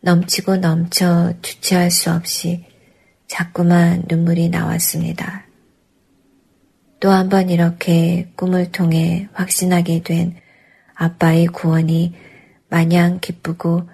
넘치고 0.00 0.56
넘쳐 0.56 1.34
주체할 1.42 1.90
수 1.90 2.10
없이 2.12 2.64
자꾸만 3.26 4.04
눈물이 4.08 4.48
나왔습니다. 4.48 5.47
또 7.00 7.10
한 7.10 7.28
번 7.28 7.48
이렇게 7.48 8.30
꿈을 8.34 8.72
통해 8.72 9.28
확신하게 9.32 10.02
된 10.02 10.34
아빠의 10.94 11.46
구원이 11.46 12.14
마냥 12.68 13.20
기쁘고 13.20 13.88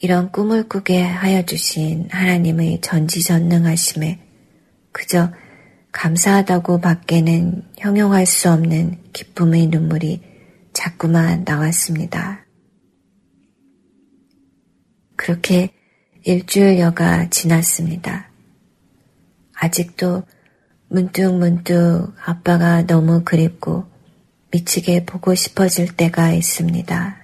이런 0.00 0.30
꿈을 0.30 0.68
꾸게 0.68 1.00
하여 1.00 1.42
주신 1.46 2.08
하나님의 2.10 2.82
전지전능하심에 2.82 4.20
그저 4.92 5.32
감사하다고 5.92 6.80
밖에는 6.80 7.62
형용할 7.78 8.26
수 8.26 8.50
없는 8.50 8.98
기쁨의 9.12 9.68
눈물이 9.68 10.20
자꾸만 10.74 11.44
나왔습니다. 11.44 12.44
그렇게 15.16 15.70
일주일여가 16.24 17.30
지났습니다. 17.30 18.30
아직도 19.54 20.24
문득 20.94 21.34
문득 21.34 22.12
아빠가 22.24 22.86
너무 22.86 23.24
그립고 23.24 23.84
미치게 24.52 25.06
보고 25.06 25.34
싶어질 25.34 25.96
때가 25.96 26.32
있습니다. 26.32 27.16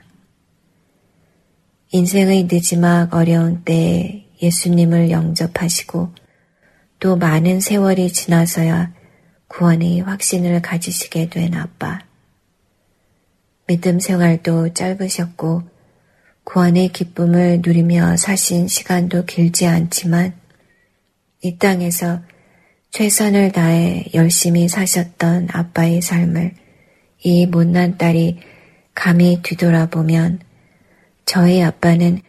인생의 1.92 2.48
늦지막 2.50 3.14
어려운 3.14 3.62
때에 3.62 4.26
예수님을 4.42 5.12
영접하시고 5.12 6.12
또 6.98 7.16
많은 7.16 7.60
세월이 7.60 8.12
지나서야 8.12 8.92
구원의 9.46 10.00
확신을 10.00 10.62
가지시게 10.62 11.30
된 11.30 11.54
아빠. 11.54 12.00
믿음 13.68 14.00
생활도 14.00 14.74
짧으셨고 14.74 15.62
구원의 16.42 16.88
기쁨을 16.88 17.60
누리며 17.64 18.16
사신 18.16 18.66
시간도 18.66 19.26
길지 19.26 19.68
않지만 19.68 20.34
이 21.42 21.56
땅에서 21.56 22.20
최선을 22.90 23.52
다해 23.52 24.06
열심히 24.14 24.68
사셨던 24.68 25.48
아빠의 25.52 26.02
삶을 26.02 26.54
이 27.22 27.46
못난 27.46 27.96
딸이 27.96 28.40
감히 28.94 29.40
뒤돌아보면 29.42 30.40
저희 31.24 31.62
아빠는 31.62 32.20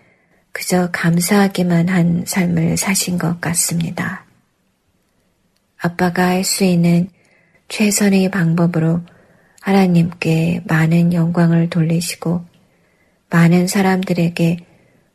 그저 0.51 0.89
감사하기만 0.91 1.89
한 1.89 2.23
삶을 2.27 2.77
사신 2.77 3.17
것 3.17 3.41
같습니다. 3.41 4.25
아빠가 5.79 6.27
할 6.27 6.43
수 6.43 6.63
있는 6.63 7.09
최선의 7.67 8.29
방법으로 8.29 9.01
하나님께 9.61 10.61
많은 10.67 11.13
영광을 11.13 11.69
돌리시고 11.69 12.45
많은 13.29 13.67
사람들에게 13.67 14.57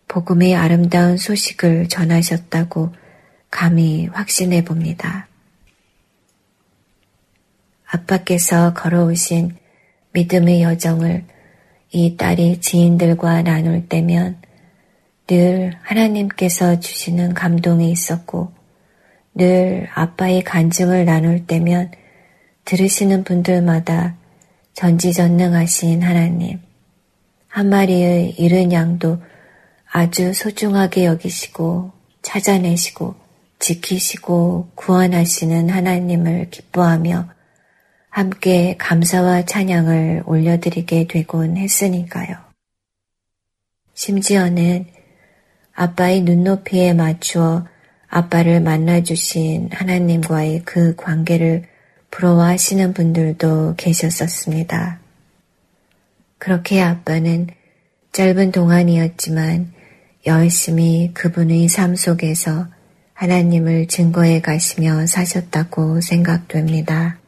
복음의 0.08 0.56
아름다운 0.56 1.18
소식을 1.18 1.88
전하셨다고 1.88 2.92
감히 3.50 4.06
확신해 4.06 4.64
봅니다. 4.64 5.28
아빠께서 7.86 8.74
걸어오신 8.74 9.56
믿음의 10.12 10.62
여정을 10.62 11.24
이 11.92 12.16
딸이 12.16 12.60
지인들과 12.60 13.42
나눌 13.42 13.88
때면 13.88 14.36
늘 15.26 15.72
하나님께서 15.82 16.80
주시는 16.80 17.34
감동이 17.34 17.90
있었고 17.90 18.52
늘 19.34 19.88
아빠의 19.94 20.42
간증을 20.42 21.04
나눌 21.04 21.46
때면 21.46 21.90
들으시는 22.64 23.24
분들마다 23.24 24.16
전지전능하신 24.74 26.02
하나님, 26.02 26.60
한 27.48 27.68
마리의 27.68 28.32
이른 28.38 28.72
양도 28.72 29.18
아주 29.90 30.34
소중하게 30.34 31.06
여기시고 31.06 31.92
찾아내시고 32.22 33.14
지키시고 33.58 34.68
구원하시는 34.74 35.70
하나님을 35.70 36.50
기뻐하며 36.50 37.35
함께 38.16 38.76
감사와 38.78 39.44
찬양을 39.44 40.22
올려드리게 40.24 41.06
되곤 41.06 41.58
했으니까요. 41.58 42.34
심지어는 43.92 44.86
아빠의 45.74 46.22
눈높이에 46.22 46.94
맞추어 46.94 47.66
아빠를 48.08 48.62
만나주신 48.62 49.68
하나님과의 49.70 50.62
그 50.64 50.96
관계를 50.96 51.64
부러워하시는 52.10 52.94
분들도 52.94 53.74
계셨었습니다. 53.76 54.98
그렇게 56.38 56.80
아빠는 56.80 57.48
짧은 58.12 58.50
동안이었지만 58.50 59.74
열심히 60.26 61.10
그분의 61.12 61.68
삶 61.68 61.94
속에서 61.94 62.66
하나님을 63.12 63.88
증거해 63.88 64.40
가시며 64.40 65.04
사셨다고 65.04 66.00
생각됩니다. 66.00 67.18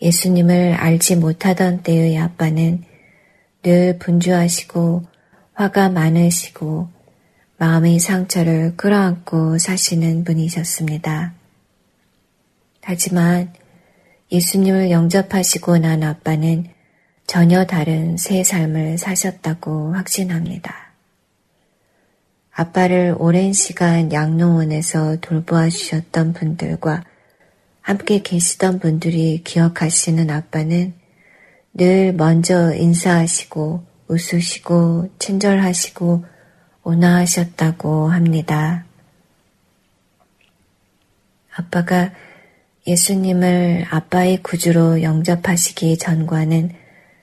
예수님을 0.00 0.74
알지 0.74 1.16
못하던 1.16 1.82
때의 1.82 2.18
아빠는 2.18 2.84
늘 3.62 3.98
분주하시고 3.98 5.04
화가 5.54 5.90
많으시고 5.90 6.88
마음의 7.58 7.98
상처를 7.98 8.76
끌어안고 8.76 9.58
사시는 9.58 10.24
분이셨습니다. 10.24 11.34
하지만 12.82 13.52
예수님을 14.32 14.90
영접하시고 14.90 15.78
난 15.78 16.02
아빠는 16.02 16.66
전혀 17.26 17.66
다른 17.66 18.16
새 18.16 18.42
삶을 18.42 18.96
사셨다고 18.96 19.92
확신합니다. 19.92 20.92
아빠를 22.52 23.14
오랜 23.18 23.52
시간 23.52 24.12
양로원에서 24.12 25.16
돌보아 25.20 25.68
주셨던 25.68 26.32
분들과 26.32 27.04
함께 27.90 28.22
계시던 28.22 28.78
분들이 28.78 29.42
기억하시는 29.42 30.30
아빠는 30.30 30.94
늘 31.74 32.12
먼저 32.12 32.72
인사하시고 32.72 33.84
웃으시고 34.06 35.08
친절하시고 35.18 36.24
온화하셨다고 36.84 38.06
합니다. 38.06 38.84
아빠가 41.52 42.12
예수님을 42.86 43.86
아빠의 43.90 44.40
구주로 44.44 45.02
영접하시기 45.02 45.98
전과는 45.98 46.70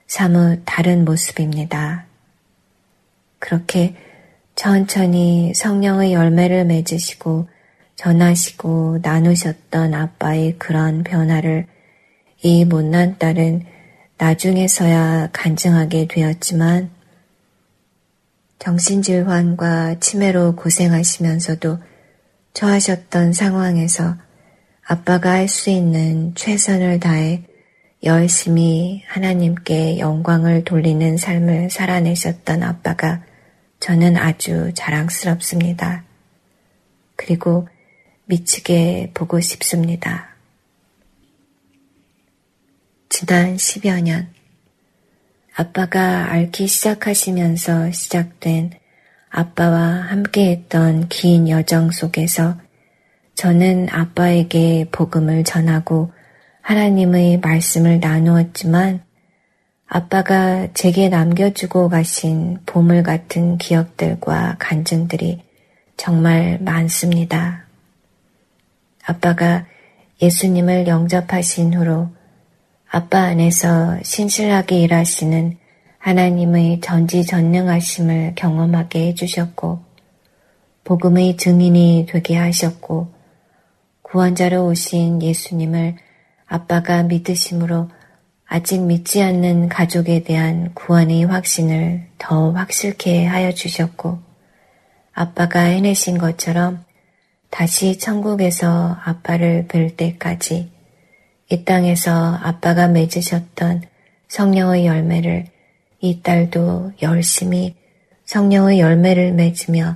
사뭇 0.05 0.63
다른 0.65 1.05
모습입니다. 1.05 2.07
그렇게 3.39 3.95
천천히 4.55 5.53
성령의 5.55 6.11
열매를 6.11 6.65
맺으시고 6.65 7.47
전하시고 7.98 9.00
나누셨던 9.02 9.93
아빠의 9.93 10.58
그런 10.58 11.04
변화를 11.04 11.68
이 12.41 12.64
못난 12.64 13.18
딸은 13.18 13.66
나중에서야 14.18 15.30
간증하게 15.34 16.08
되었지만 16.08 16.89
정신질환과 18.60 20.00
치매로 20.00 20.56
고생하시면서도 20.56 21.80
처하셨던 22.54 23.34
상황에서 23.34 24.16
아빠가 24.86 25.32
할 25.32 25.48
수 25.48 25.70
있는 25.70 26.34
최선을 26.36 27.00
다해 27.00 27.43
열심히 28.04 29.04
하나님께 29.08 30.00
영광을 30.00 30.64
돌리는 30.64 31.18
삶을 31.18 31.70
살아내셨던 31.70 32.64
아빠가 32.64 33.24
저는 33.80 34.18
아주 34.18 34.72
자랑스럽습니다. 34.76 36.04
그리고 37.16 37.68
미치게 38.28 39.11
보고 39.13 39.39
싶습니다. 39.39 40.36
지난 43.09 43.55
10여 43.55 44.01
년, 44.01 44.28
아빠가 45.55 46.32
앓기 46.32 46.67
시작하시면서 46.67 47.91
시작된 47.91 48.71
아빠와 49.30 49.80
함께 49.80 50.51
했던 50.51 51.07
긴 51.07 51.47
여정 51.49 51.91
속에서 51.91 52.57
저는 53.36 53.88
아빠에게 53.89 54.89
복음을 54.91 55.43
전하고 55.43 56.11
하나님의 56.61 57.39
말씀을 57.39 57.99
나누었지만 57.99 59.03
아빠가 59.88 60.67
제게 60.73 61.07
남겨주고 61.07 61.88
가신 61.88 62.59
보물 62.65 63.03
같은 63.03 63.57
기억들과 63.57 64.57
간증들이 64.59 65.43
정말 65.95 66.57
많습니다. 66.61 67.66
아빠가 69.08 69.66
예수님을 70.22 70.86
영접하신 70.86 71.74
후로 71.74 72.10
아빠 72.89 73.20
안에서 73.20 73.97
신실하게 74.03 74.82
일하시는 74.82 75.58
하나님의 75.97 76.82
전지전능하심을 76.82 78.34
경험하게 78.36 79.08
해주셨고, 79.08 79.80
복음의 80.84 81.38
증인이 81.38 82.08
되게 82.10 82.36
하셨고, 82.36 83.14
구원자로 84.01 84.68
오신 84.68 85.22
예수님을 85.22 85.95
아빠가 86.45 87.03
믿으심으로 87.03 87.89
아직 88.45 88.82
믿지 88.82 89.22
않는 89.22 89.70
가족에 89.70 90.24
대한 90.24 90.74
구원의 90.74 91.24
확신을 91.24 92.08
더 92.18 92.51
확실케 92.51 93.26
하여 93.26 93.53
주셨고, 93.53 94.20
아빠가 95.14 95.62
해내신 95.62 96.18
것처럼 96.18 96.84
다시 97.50 97.98
천국에서 97.98 98.98
아빠를 99.04 99.68
뵐 99.68 99.95
때까지 99.95 100.72
이 101.50 101.64
땅에서 101.64 102.36
아빠가 102.36 102.88
맺으셨던 102.88 103.84
성령의 104.28 104.86
열매를 104.86 105.48
이 106.00 106.22
딸도 106.22 106.93
열심히 107.02 107.76
성령의 108.26 108.80
열매를 108.80 109.32
맺으며 109.32 109.95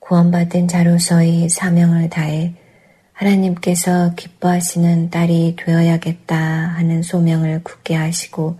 구원받은 0.00 0.68
자로서의 0.68 1.48
사명을 1.48 2.10
다해 2.10 2.54
하나님께서 3.14 4.14
기뻐하시는 4.16 5.08
딸이 5.08 5.56
되어야겠다 5.56 6.36
하는 6.36 7.02
소명을 7.02 7.62
굳게 7.64 7.94
하시고 7.94 8.58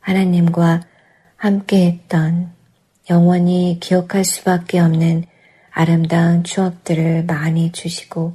하나님과 0.00 0.82
함께 1.36 1.86
했던 1.86 2.52
영원히 3.08 3.78
기억할 3.80 4.24
수밖에 4.24 4.78
없는 4.80 5.24
아름다운 5.78 6.42
추억들을 6.42 7.24
많이 7.26 7.70
주시고 7.70 8.34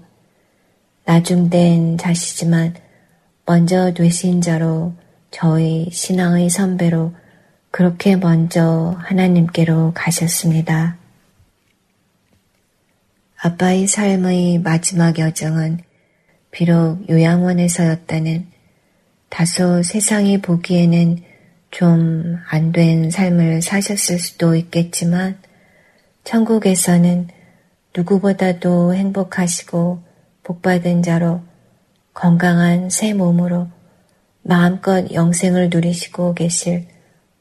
나중된 1.05 1.97
자시지만 1.97 2.75
먼저 3.47 3.95
되신 3.95 4.41
자로 4.41 4.93
저희 5.31 5.89
신앙의 5.91 6.51
선배로 6.51 7.15
그렇게 7.71 8.15
먼저 8.15 8.95
하나님께로 8.99 9.93
가셨습니다. 9.95 10.97
아빠의 13.37 13.87
삶의 13.87 14.59
마지막 14.59 15.17
여정은 15.17 15.79
비록 16.51 17.09
요양원에서였다는 17.09 18.45
다소 19.29 19.81
세상이 19.81 20.41
보기에는 20.41 21.23
좀 21.71 22.37
안 22.51 22.71
된 22.71 23.09
삶을 23.09 23.63
사셨을 23.63 24.19
수도 24.19 24.53
있겠지만 24.53 25.39
천국에서는 26.23 27.27
누구보다도 27.95 28.93
행복하시고 28.93 30.03
복받은 30.43 31.03
자로 31.03 31.41
건강한 32.13 32.89
새 32.89 33.13
몸으로 33.13 33.67
마음껏 34.43 35.11
영생을 35.11 35.69
누리시고 35.71 36.33
계실 36.33 36.87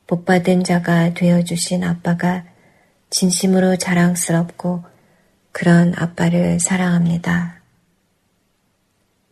복받은 0.06 0.64
자가 0.64 1.14
되어주신 1.14 1.84
아빠가 1.84 2.44
진심으로 3.10 3.76
자랑스럽고 3.76 4.84
그런 5.52 5.94
아빠를 5.96 6.60
사랑합니다. 6.60 7.60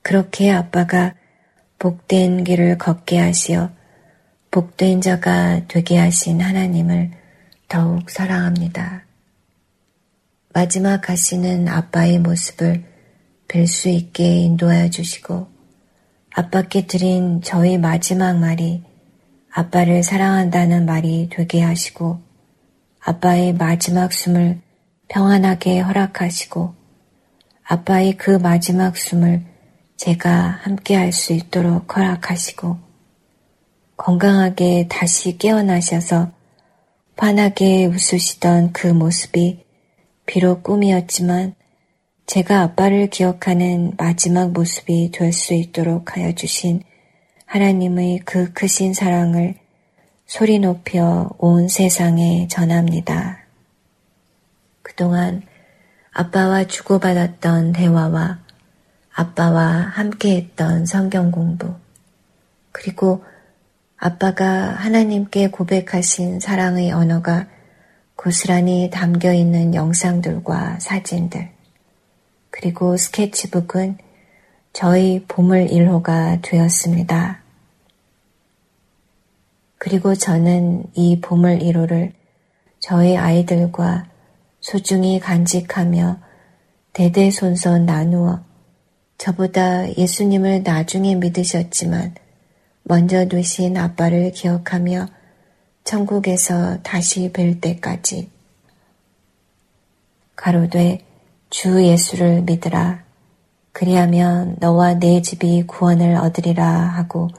그렇게 0.02 0.50
아빠가 0.50 1.14
복된 1.78 2.44
길을 2.44 2.78
걷게 2.78 3.18
하시어 3.18 3.70
복된 4.50 5.00
자가 5.00 5.66
되게 5.68 5.98
하신 5.98 6.40
하나님을 6.40 7.10
더욱 7.68 8.08
사랑합니다. 8.10 9.07
마지막 10.58 11.02
가시는 11.02 11.68
아빠의 11.68 12.18
모습을 12.18 12.82
뵐 13.46 13.68
수 13.68 13.88
있게 13.90 14.38
인도하여 14.38 14.90
주시고 14.90 15.46
아빠께 16.34 16.88
드린 16.88 17.42
저희 17.42 17.78
마지막 17.78 18.36
말이 18.36 18.82
아빠를 19.52 20.02
사랑한다는 20.02 20.84
말이 20.84 21.28
되게 21.30 21.62
하시고 21.62 22.18
아빠의 22.98 23.52
마지막 23.52 24.12
숨을 24.12 24.60
평안하게 25.06 25.78
허락하시고 25.78 26.74
아빠의 27.62 28.16
그 28.16 28.32
마지막 28.32 28.96
숨을 28.96 29.44
제가 29.96 30.58
함께 30.62 30.96
할 30.96 31.12
수 31.12 31.34
있도록 31.34 31.96
허락하시고 31.96 32.78
건강하게 33.96 34.88
다시 34.90 35.38
깨어나셔서 35.38 36.32
환하게 37.16 37.86
웃으시던 37.86 38.72
그 38.72 38.88
모습이 38.88 39.67
비록 40.28 40.62
꿈이었지만 40.62 41.54
제가 42.26 42.60
아빠를 42.60 43.08
기억하는 43.08 43.94
마지막 43.96 44.52
모습이 44.52 45.10
될 45.10 45.32
수 45.32 45.54
있도록 45.54 46.14
하여 46.14 46.34
주신 46.34 46.82
하나님의 47.46 48.20
그 48.26 48.52
크신 48.52 48.92
사랑을 48.92 49.54
소리 50.26 50.58
높여 50.58 51.30
온 51.38 51.66
세상에 51.68 52.46
전합니다. 52.48 53.46
그동안 54.82 55.40
아빠와 56.12 56.66
주고받았던 56.66 57.72
대화와 57.72 58.40
아빠와 59.10 59.64
함께 59.94 60.36
했던 60.36 60.84
성경 60.84 61.30
공부, 61.30 61.74
그리고 62.70 63.24
아빠가 63.96 64.72
하나님께 64.74 65.48
고백하신 65.48 66.40
사랑의 66.40 66.92
언어가 66.92 67.46
고스란히 68.28 68.90
담겨 68.92 69.32
있는 69.32 69.74
영상들과 69.74 70.80
사진들, 70.80 71.48
그리고 72.50 72.98
스케치북은 72.98 73.96
저희 74.74 75.24
보물 75.26 75.68
1호가 75.68 76.38
되었습니다. 76.42 77.40
그리고 79.78 80.14
저는 80.14 80.84
이 80.92 81.22
보물 81.22 81.60
1호를 81.60 82.12
저희 82.80 83.16
아이들과 83.16 84.04
소중히 84.60 85.18
간직하며 85.20 86.18
대대손손 86.92 87.86
나누어 87.86 88.44
저보다 89.16 89.88
예수님을 89.96 90.64
나중에 90.64 91.14
믿으셨지만 91.14 92.14
먼저 92.82 93.26
두신 93.26 93.78
아빠를 93.78 94.32
기억하며 94.32 95.06
천국에서 95.88 96.82
다시 96.82 97.32
뵐 97.32 97.62
때까지 97.62 98.28
가로되 100.36 101.02
주 101.48 101.82
예수를 101.82 102.42
믿으라. 102.42 103.04
그리하면 103.72 104.56
너와 104.60 104.98
내 104.98 105.22
집이 105.22 105.64
구원을 105.66 106.16
얻으리라 106.16 106.66
하고 106.66 107.30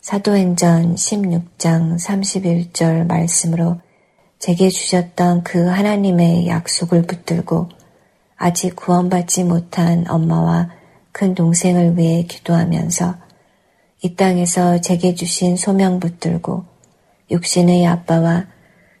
사도행전 0.00 0.94
16장 0.94 1.98
31절 1.98 3.08
말씀으로 3.08 3.80
제게 4.38 4.68
주셨던 4.68 5.42
그 5.42 5.66
하나님의 5.66 6.46
약속을 6.46 7.02
붙들고 7.02 7.68
아직 8.36 8.76
구원받지 8.76 9.42
못한 9.42 10.08
엄마와 10.08 10.70
큰 11.10 11.34
동생을 11.34 11.98
위해 11.98 12.22
기도하면서 12.22 13.16
이 14.02 14.14
땅에서 14.14 14.80
제게 14.80 15.16
주신 15.16 15.56
소명 15.56 15.98
붙들고 15.98 16.70
육신의 17.32 17.86
아빠와 17.86 18.46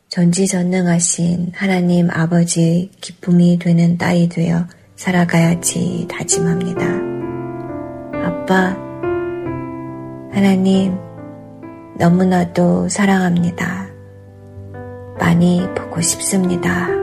전지전능하신 0.08 1.52
하나님 1.54 2.10
아버지의 2.10 2.90
기쁨이 3.00 3.58
되는 3.58 3.98
딸이 3.98 4.28
되어 4.30 4.66
살아가야지 4.96 6.06
다짐합니다. 6.10 6.82
아빠, 8.26 8.76
하나님, 10.32 10.96
너무나도 11.98 12.88
사랑합니다. 12.88 13.88
많이 15.18 15.66
보고 15.74 16.00
싶습니다. 16.00 17.01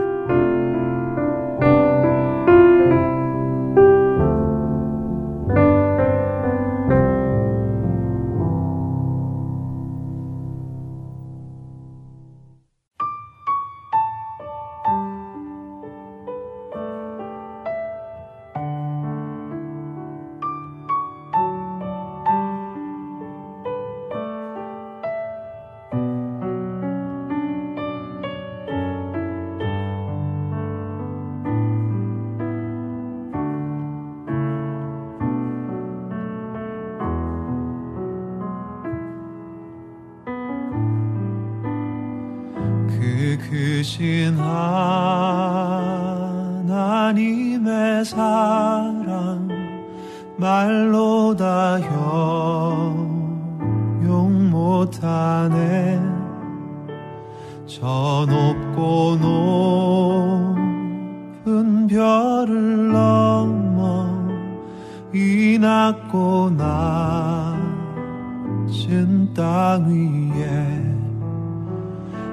땅 69.33 69.85
위에 69.87 70.89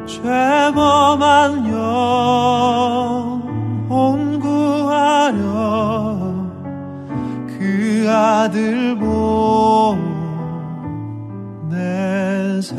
죄범한 0.06 1.68
영 1.68 3.42
온구하려 3.88 5.36
그 7.46 8.06
아들 8.08 8.96
보내사 11.68 12.76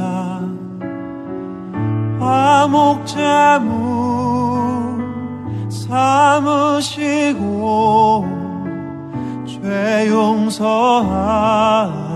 화목제물 2.19 3.77
삼으시고 5.69 7.47
죄 9.45 10.07
용서하 10.09 12.06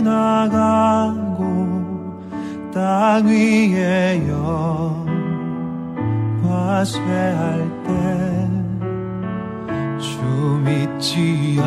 지나가고 0.00 1.44
땅 2.72 3.26
위에 3.26 4.26
영화쇠할 6.42 7.68
때주 9.98 10.62
믿지 10.64 11.60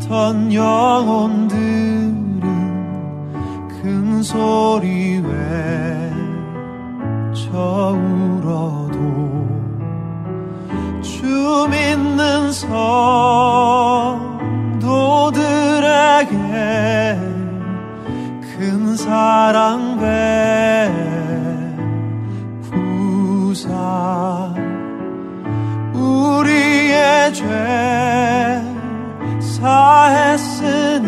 않던 0.00 0.54
영혼들은 0.54 1.60
큰 3.68 4.22
소리 4.22 5.18
외쳐 7.32 7.98
울어도 8.00 8.98
주 11.02 11.68
믿는 11.70 12.50
성 12.50 13.93
큰 18.40 18.96
사랑 18.96 19.98
베푸사 22.60 24.54
우리의 25.92 27.34
죄 27.34 28.62
사했으니 29.40 31.04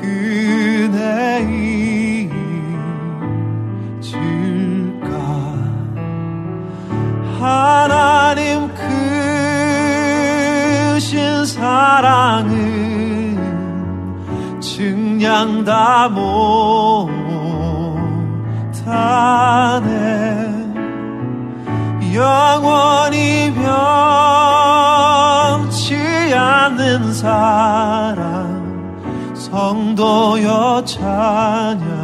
그네 0.00 1.46
잊을까? 4.00 5.14
하나님 7.38 8.70
사랑은 11.60 12.59
증량 15.20 15.64
다 15.66 16.08
못하네. 16.08 17.20
영원히 22.14 23.52
변치 25.62 25.94
않는 26.34 27.12
사랑 27.12 28.64
성도여 29.34 30.84
찬양 30.86 31.99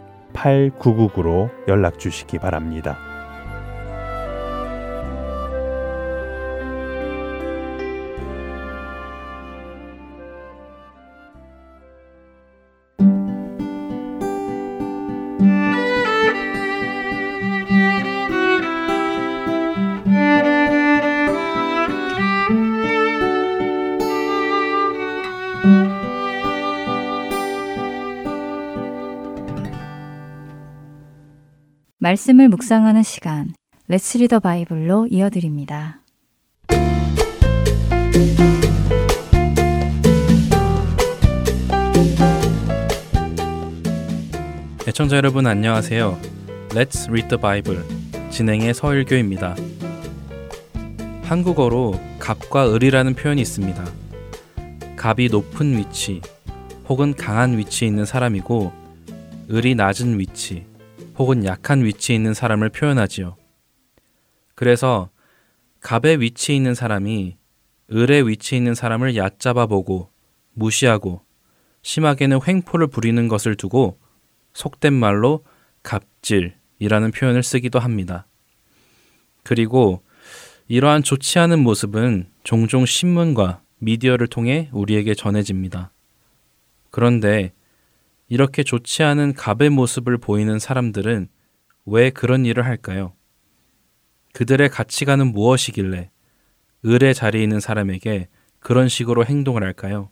602-866-8999로 0.41 1.49
연락 1.67 1.99
주시기 1.99 2.39
바랍니다. 2.39 3.10
말씀을 32.11 32.49
묵상하는 32.49 33.03
시간, 33.03 33.53
레츠 33.87 34.17
리더 34.17 34.39
바이블로 34.39 35.07
이어드립니다. 35.09 36.01
애청자 44.85 45.15
여러분 45.15 45.47
안녕하세요. 45.47 46.19
Let's 46.71 47.07
Read 47.07 47.29
the 47.29 47.39
Bible 47.39 47.81
진행의 48.29 48.73
서일교입니다. 48.73 49.55
한국어로 51.23 51.93
갑과 52.19 52.73
을이라는 52.73 53.13
표현이 53.13 53.41
있습니다. 53.41 53.85
갑이 54.97 55.29
높은 55.29 55.77
위치 55.77 56.19
혹은 56.89 57.13
강한 57.13 57.57
위치에 57.57 57.87
있는 57.87 58.03
사람이고 58.03 58.73
을이 59.49 59.75
낮은 59.75 60.19
위치 60.19 60.70
혹은 61.21 61.45
약한 61.45 61.85
위치에 61.85 62.15
있는 62.15 62.33
사람을 62.33 62.69
표현하지요. 62.69 63.35
그래서 64.55 65.11
갑의 65.79 66.19
위치에 66.19 66.55
있는 66.55 66.73
사람이 66.73 67.37
을의 67.91 68.27
위치에 68.27 68.57
있는 68.57 68.73
사람을 68.73 69.15
얕잡아 69.15 69.67
보고 69.67 70.09
무시하고 70.53 71.21
심하게는 71.83 72.39
횡포를 72.47 72.87
부리는 72.87 73.27
것을 73.27 73.55
두고 73.55 73.99
속된 74.53 74.93
말로 74.93 75.43
갑질이라는 75.83 77.11
표현을 77.11 77.43
쓰기도 77.43 77.77
합니다. 77.77 78.25
그리고 79.43 80.01
이러한 80.67 81.03
좋지 81.03 81.37
않은 81.37 81.59
모습은 81.59 82.29
종종 82.43 82.85
신문과 82.87 83.61
미디어를 83.77 84.25
통해 84.25 84.69
우리에게 84.71 85.13
전해집니다. 85.13 85.91
그런데 86.89 87.53
이렇게 88.31 88.63
좋지 88.63 89.03
않은 89.03 89.33
갑의 89.33 89.69
모습을 89.71 90.17
보이는 90.17 90.57
사람들은 90.57 91.27
왜 91.85 92.09
그런 92.11 92.45
일을 92.45 92.63
할까요? 92.63 93.11
그들의 94.31 94.69
가치관은 94.69 95.33
무엇이길래 95.33 96.09
을의 96.85 97.13
자리에 97.13 97.43
있는 97.43 97.59
사람에게 97.59 98.29
그런 98.61 98.87
식으로 98.87 99.25
행동을 99.25 99.63
할까요? 99.63 100.09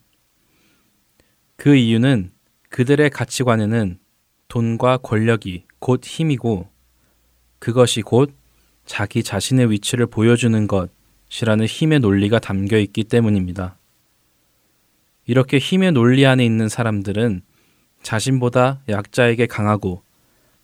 그 1.56 1.78
이유는 1.78 2.34
그들의 2.68 3.10
가치관에는 3.10 4.00
돈과 4.50 4.98
권력이 4.98 5.64
곧 5.80 6.06
힘이고 6.06 6.68
그것이 7.60 8.02
곧 8.02 8.36
자기 8.86 9.24
자신의 9.24 9.72
위치를 9.72 10.08
보여주는 10.08 10.68
것이라는 10.68 11.66
힘의 11.66 12.02
논리가 12.02 12.40
담겨 12.40 12.80
있기 12.80 13.06
때문입니다. 13.06 13.78
이렇게 15.26 15.58
힘의 15.58 15.94
논리 15.94 16.26
안에 16.26 16.44
있는 16.44 16.68
사람들은 16.68 17.44
자신보다 18.02 18.82
약자에게 18.88 19.46
강하고 19.48 20.04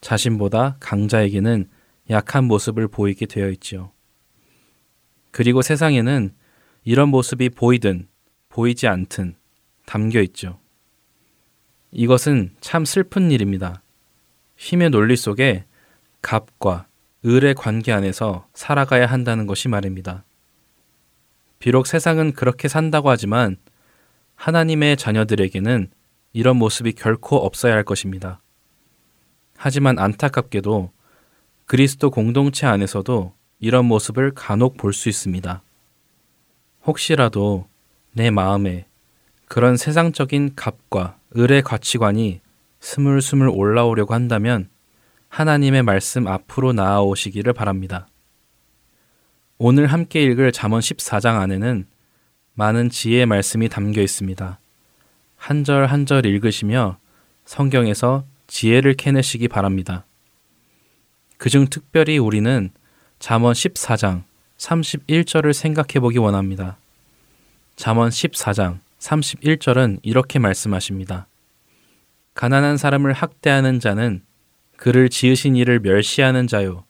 자신보다 0.02 0.78
강자에게는 0.80 1.70
약한 2.10 2.46
모습을 2.46 2.88
보이게 2.88 3.26
되어 3.26 3.50
있지요. 3.50 3.92
그리고 5.32 5.62
세상에는 5.62 6.34
이런 6.84 7.10
모습이 7.10 7.50
보이든 7.50 8.08
보이지 8.50 8.88
않든 8.88 9.36
담겨 9.86 10.22
있죠. 10.22 10.60
이것은 11.92 12.56
참 12.62 12.86
슬픈 12.86 13.32
일입니다. 13.32 13.82
힘의 14.58 14.90
논리 14.92 15.16
속에 15.16 15.66
갑과 16.22 16.88
을의 17.26 17.56
관계 17.56 17.92
안에서 17.92 18.48
살아가야 18.54 19.08
한다는 19.08 19.48
것이 19.48 19.68
말입니다. 19.68 20.24
비록 21.58 21.88
세상은 21.88 22.34
그렇게 22.34 22.68
산다고 22.68 23.10
하지만 23.10 23.58
하나님의 24.36 24.98
자녀들에게는 24.98 25.90
이런 26.36 26.58
모습이 26.58 26.92
결코 26.92 27.38
없어야 27.38 27.74
할 27.74 27.86
것입니다. 27.86 28.42
하지만 29.56 29.98
안타깝게도 29.98 30.92
그리스도 31.66 32.12
공동체 32.12 32.68
안에서도 32.68 33.34
이런 33.62 33.86
모습을 33.86 34.34
간혹 34.36 34.76
볼 34.76 34.92
수 34.92 35.08
있습니다. 35.08 35.62
혹시라도 36.86 37.70
내 38.12 38.32
마음에 38.32 38.86
그런 39.48 39.78
세상적인 39.78 40.56
값과 40.58 41.18
을의 41.38 41.62
가치관이 41.62 42.42
스물스물 42.82 43.48
올라오려고 43.48 44.14
한다면 44.14 44.68
하나님의 45.30 45.84
말씀 45.84 46.28
앞으로 46.28 46.74
나아오시기를 46.74 47.54
바랍니다. 47.54 48.10
오늘 49.58 49.88
함께 49.88 50.22
읽을 50.24 50.52
잠언 50.52 50.82
14장 50.82 51.40
안에는 51.40 51.88
많은 52.56 52.90
지혜의 52.90 53.26
말씀이 53.26 53.70
담겨 53.70 54.02
있습니다. 54.02 54.60
한 55.46 55.64
절 55.64 55.86
한 55.86 56.08
절 56.08 56.26
읽으시며 56.26 56.98
성경에서 57.46 58.26
지혜를 58.48 58.96
캐내시기 58.96 59.48
바랍니다. 59.48 60.04
그중 61.38 61.68
특별히 61.70 62.18
우리는 62.18 62.72
잠언 63.20 63.54
14장 63.54 64.24
31절을 64.58 65.54
생각해 65.54 66.00
보기 66.00 66.18
원합니다. 66.18 66.80
잠언 67.76 68.10
14장 68.10 68.80
31절은 68.98 70.00
이렇게 70.02 70.40
말씀하십니다. 70.40 71.28
가난한 72.34 72.78
사람을 72.78 73.14
학대하는 73.14 73.80
자는 73.80 74.24
그를 74.78 75.10
지으신 75.10 75.56
이를 75.56 75.80
멸시하는 75.80 76.48
자요. 76.48 76.86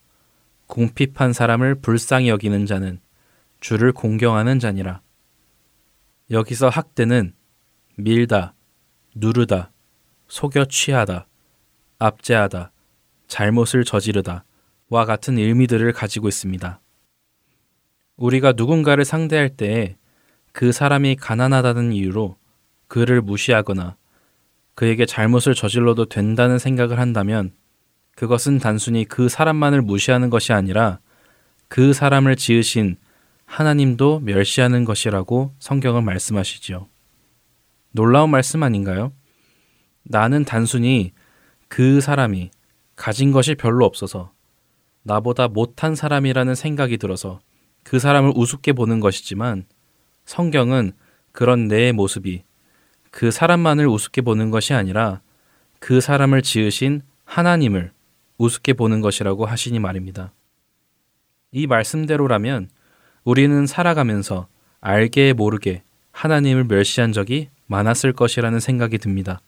궁핍한 0.66 1.34
사람을 1.34 1.74
불쌍히 1.74 2.30
여기는 2.30 2.64
자는 2.64 3.00
주를 3.60 3.92
공경하는 3.92 4.60
자니라. 4.60 5.02
여기서 6.30 6.70
학대는 6.70 7.34
밀다, 7.96 8.54
누르다, 9.14 9.72
속여 10.28 10.66
취하다, 10.66 11.26
압제하다, 11.98 12.70
잘못을 13.26 13.84
저지르다 13.84 14.44
와 14.88 15.04
같은 15.04 15.38
의미들을 15.38 15.92
가지고 15.92 16.28
있습니다. 16.28 16.80
우리가 18.16 18.52
누군가를 18.52 19.04
상대할 19.04 19.48
때에 19.48 19.96
그 20.52 20.72
사람이 20.72 21.16
가난하다는 21.16 21.92
이유로 21.92 22.36
그를 22.88 23.20
무시하거나 23.20 23.96
그에게 24.74 25.06
잘못을 25.06 25.54
저질러도 25.54 26.06
된다는 26.06 26.58
생각을 26.58 26.98
한다면 26.98 27.52
그것은 28.14 28.58
단순히 28.58 29.04
그 29.04 29.28
사람만을 29.28 29.82
무시하는 29.82 30.30
것이 30.30 30.52
아니라 30.52 30.98
그 31.68 31.92
사람을 31.92 32.36
지으신 32.36 32.96
하나님도 33.46 34.20
멸시하는 34.20 34.84
것이라고 34.84 35.54
성경은 35.58 36.04
말씀하시지요. 36.04 36.88
놀라운 37.96 38.30
말씀 38.30 38.62
아닌가요? 38.62 39.12
나는 40.04 40.44
단순히 40.44 41.12
그 41.66 42.00
사람이 42.00 42.50
가진 42.94 43.32
것이 43.32 43.54
별로 43.54 43.86
없어서 43.86 44.32
나보다 45.02 45.48
못한 45.48 45.94
사람이라는 45.94 46.54
생각이 46.54 46.98
들어서 46.98 47.40
그 47.84 47.98
사람을 47.98 48.32
우습게 48.36 48.74
보는 48.74 49.00
것이지만 49.00 49.64
성경은 50.26 50.92
그런 51.32 51.68
내 51.68 51.92
모습이 51.92 52.44
그 53.10 53.30
사람만을 53.30 53.88
우습게 53.88 54.20
보는 54.20 54.50
것이 54.50 54.74
아니라 54.74 55.22
그 55.78 56.02
사람을 56.02 56.42
지으신 56.42 57.00
하나님을 57.24 57.92
우습게 58.36 58.74
보는 58.74 59.00
것이라고 59.00 59.46
하시니 59.46 59.78
말입니다. 59.78 60.34
이 61.50 61.66
말씀대로라면 61.66 62.68
우리는 63.24 63.66
살아가면서 63.66 64.48
알게 64.80 65.32
모르게 65.32 65.82
하나님을 66.12 66.64
멸시한 66.64 67.12
적이 67.12 67.48
많았을 67.66 68.12
것이라는 68.12 68.60
생각이 68.60 68.98
듭니다. 68.98 69.40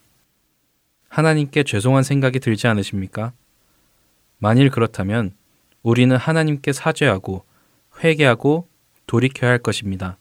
하나님께 1.09 1.63
죄송한 1.63 2.03
생각이 2.03 2.41
들지 2.41 2.67
않으십니까? 2.67 3.33
만일 4.39 4.71
그렇다면 4.71 5.33
우리는 5.83 6.17
하나님께 6.17 6.73
사죄하고 6.73 7.45
회개하고 8.03 8.69
돌이켜야 9.07 9.51
할 9.51 9.59
것입니다. 9.59 10.19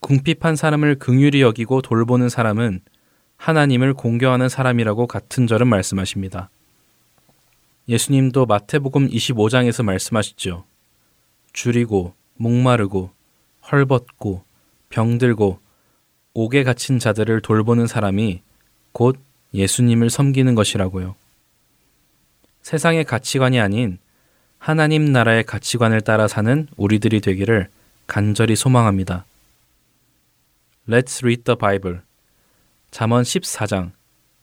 궁핍한 0.00 0.56
사람을 0.56 0.96
긍휼히 0.98 1.40
여기고 1.40 1.82
돌보는 1.82 2.28
사람은 2.28 2.80
하나님을 3.36 3.94
공경하는 3.94 4.48
사람이라고 4.48 5.06
같은 5.06 5.46
절은 5.46 5.66
말씀하십니다. 5.66 6.50
예수님도 7.88 8.46
마태복음 8.46 9.08
25장에서 9.08 9.84
말씀하시죠. 9.84 10.64
줄이고 11.52 12.14
목마르고 12.36 13.10
헐벗고 13.70 14.44
병들고 14.90 15.60
옥에 16.38 16.64
갇힌 16.64 16.98
자들을 16.98 17.40
돌보는 17.40 17.86
사람이 17.86 18.42
곧 18.92 19.18
예수님을 19.54 20.10
섬기는 20.10 20.54
것이라고요. 20.54 21.16
세상의 22.60 23.04
가치관이 23.04 23.58
아닌 23.58 23.98
하나님 24.58 25.06
나라의 25.06 25.44
가치관을 25.44 26.02
따라 26.02 26.28
사는 26.28 26.68
우리들이 26.76 27.22
되기를 27.22 27.68
간절히 28.06 28.54
소망합니다. 28.54 29.24
Let's 30.86 31.22
read 31.22 31.44
the 31.44 31.56
Bible. 31.56 32.00
잠언 32.90 33.22
14장 33.22 33.92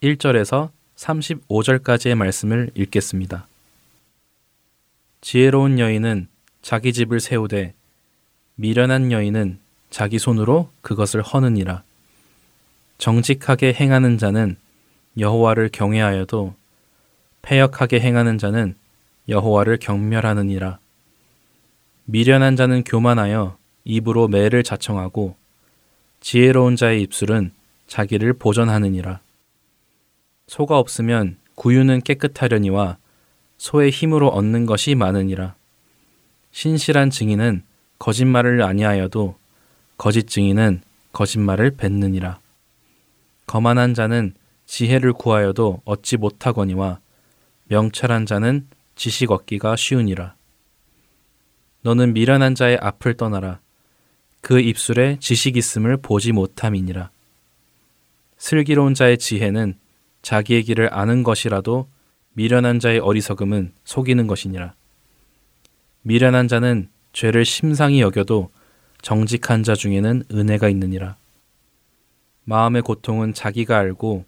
1절에서 0.01 0.71
35절까지의 0.95 2.15
말씀을 2.15 2.71
읽겠습니다. 2.73 3.45
지혜로운 5.21 5.77
여인은 5.77 6.27
자기 6.63 6.91
집을 6.91 7.19
세우되 7.19 7.75
미련한 8.55 9.11
여인은 9.11 9.59
자기 9.93 10.17
손으로 10.17 10.71
그것을 10.81 11.21
허느니라. 11.21 11.83
정직하게 12.97 13.73
행하는 13.73 14.17
자는 14.17 14.57
여호와를 15.19 15.69
경외하여도 15.71 16.55
패역하게 17.43 17.99
행하는 17.99 18.39
자는 18.39 18.73
여호와를 19.29 19.77
경멸하느니라. 19.77 20.79
미련한 22.05 22.55
자는 22.55 22.83
교만하여 22.83 23.55
입으로 23.83 24.27
매를 24.27 24.63
자청하고 24.63 25.35
지혜로운 26.21 26.75
자의 26.75 27.03
입술은 27.03 27.51
자기를 27.85 28.33
보전하느니라. 28.33 29.19
소가 30.47 30.79
없으면 30.79 31.37
구유는 31.53 32.01
깨끗하려니와 32.01 32.97
소의 33.59 33.91
힘으로 33.91 34.29
얻는 34.29 34.65
것이 34.65 34.95
많으니라. 34.95 35.53
신실한 36.51 37.11
증인은 37.11 37.61
거짓말을 37.99 38.63
아니하여도 38.63 39.42
거짓 40.03 40.27
증인은 40.27 40.81
거짓말을 41.13 41.77
뱉느니라. 41.77 42.41
거만한 43.45 43.93
자는 43.93 44.33
지혜를 44.65 45.13
구하여도 45.13 45.81
얻지 45.85 46.17
못하거니와 46.17 46.99
명철한 47.69 48.25
자는 48.25 48.67
지식 48.95 49.31
얻기가 49.31 49.77
쉬우니라. 49.77 50.35
너는 51.83 52.11
미련한 52.11 52.53
자의 52.53 52.77
앞을 52.81 53.13
떠나라. 53.13 53.61
그 54.41 54.59
입술에 54.59 55.19
지식 55.21 55.55
있음을 55.55 55.95
보지 55.95 56.33
못함이니라. 56.33 57.09
슬기로운 58.37 58.95
자의 58.95 59.17
지혜는 59.17 59.79
자기의 60.21 60.63
길을 60.63 60.93
아는 60.93 61.23
것이라도 61.23 61.87
미련한 62.33 62.81
자의 62.81 62.99
어리석음은 62.99 63.71
속이는 63.85 64.27
것이니라. 64.27 64.73
미련한 66.01 66.49
자는 66.49 66.89
죄를 67.13 67.45
심상히 67.45 68.01
여겨도 68.01 68.49
정직한 69.03 69.63
자 69.63 69.75
중에는 69.75 70.23
은혜가 70.31 70.69
있느니라. 70.69 71.17
마음의 72.45 72.83
고통은 72.83 73.33
자기가 73.33 73.77
알고 73.77 74.23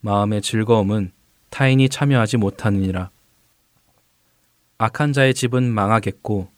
마음의 0.00 0.42
즐거움은 0.42 1.10
타인이 1.50 1.88
참여하지 1.88 2.36
못하느니라. 2.36 3.10
악한 4.78 5.12
자의 5.12 5.34
집은 5.34 5.64
망하겠고 5.64 6.48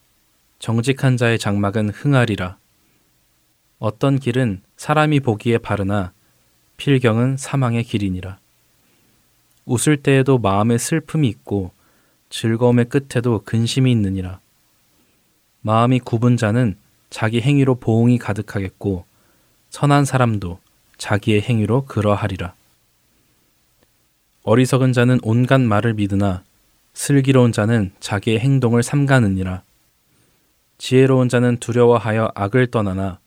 정직한 0.58 1.16
자의 1.16 1.38
장막은 1.38 1.88
흥하리라. 1.88 2.58
어떤 3.78 4.18
길은 4.18 4.60
사람이 4.76 5.20
보기에 5.20 5.56
바르나 5.56 6.12
필경은 6.76 7.38
사망의 7.38 7.84
길이니라. 7.84 8.38
웃을 9.64 9.96
때에도 9.96 10.36
마음에 10.36 10.76
슬픔이 10.76 11.28
있고 11.28 11.72
즐거움의 12.28 12.90
끝에도 12.90 13.40
근심이 13.42 13.90
있느니라. 13.90 14.38
마음이 15.62 16.00
굽은 16.00 16.36
자는 16.36 16.76
자기 17.10 17.40
행위로 17.40 17.76
보응이 17.76 18.18
가득하겠고 18.18 19.04
선한 19.70 20.04
사람도 20.04 20.58
자기의 20.96 21.42
행위로 21.42 21.84
그러하리라. 21.86 22.54
어리석은 24.42 24.92
자는 24.92 25.18
온갖 25.22 25.60
말을 25.60 25.94
믿으나 25.94 26.42
슬기로운 26.94 27.52
자는 27.52 27.92
자기의 28.00 28.40
행동을 28.40 28.82
삼가느니라. 28.82 29.62
지혜로운 30.78 31.28
자는 31.28 31.58
두려워하여 31.58 32.32
악을 32.34 32.68
떠나나 32.68 33.18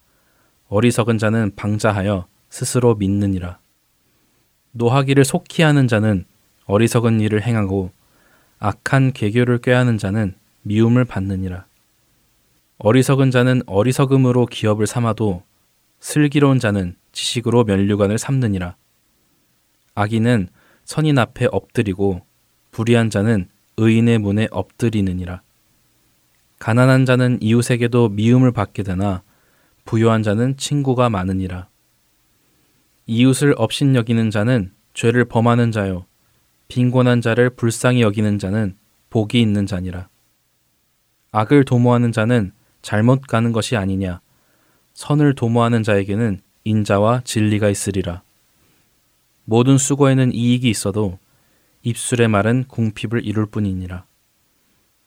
어리석은 0.70 1.18
자는 1.18 1.52
방자하여 1.56 2.26
스스로 2.50 2.96
믿느니라. 2.96 3.60
노하기를 4.72 5.26
속히 5.26 5.64
하는 5.64 5.88
자는 5.88 6.26
어리석은 6.66 7.20
일을 7.20 7.44
행하고 7.44 7.92
악한 8.60 9.14
계교를 9.14 9.60
꾀하는 9.60 9.98
자는 9.98 10.36
미움을 10.62 11.06
받느니라. 11.06 11.66
어리석은 12.84 13.30
자는 13.30 13.62
어리석음으로 13.68 14.48
기업을 14.48 14.88
삼아도 14.88 15.44
슬기로운 16.00 16.58
자는 16.58 16.96
지식으로 17.12 17.64
면류관을 17.64 18.18
삼느니라. 18.18 18.76
악인은 19.94 20.48
선인 20.84 21.20
앞에 21.20 21.48
엎드리고 21.52 22.26
불의한 22.72 23.12
자는 23.12 23.48
의인의 23.78 24.18
문에 24.18 24.48
엎드리느니라. 24.50 25.44
가난한 26.58 27.06
자는 27.06 27.38
이웃에게도 27.40 28.10
미움을 28.10 28.52
받게 28.52 28.82
되나 28.82 29.22
부유한 29.86 30.24
자는 30.24 30.58
친구가 30.58 31.12
많으니라. 31.12 31.68
이웃을 33.06 33.54
업신 33.58 33.94
여기는 33.94 34.32
자는 34.32 34.72
죄를 34.96 35.26
범하는 35.26 35.72
자요. 35.72 36.08
빈곤한 36.68 37.22
자를 37.22 37.52
불쌍히 37.52 38.02
여기는 38.02 38.40
자는 38.40 38.76
복이 39.12 39.40
있는 39.40 39.68
자니라. 39.68 40.10
악을 41.32 41.66
도모하는 41.66 42.12
자는 42.12 42.54
잘못 42.82 43.22
가는 43.22 43.52
것이 43.52 43.76
아니냐. 43.76 44.22
선을 44.94 45.36
도모하는 45.36 45.84
자에게는 45.84 46.42
인자와 46.64 47.22
진리가 47.24 47.70
있으리라. 47.70 48.22
모든 49.46 49.78
수고에는 49.78 50.34
이익이 50.34 50.70
있어도 50.70 51.18
입술의 51.84 52.28
말은 52.28 52.66
궁핍을 52.68 53.26
이룰 53.26 53.46
뿐이니라. 53.46 54.06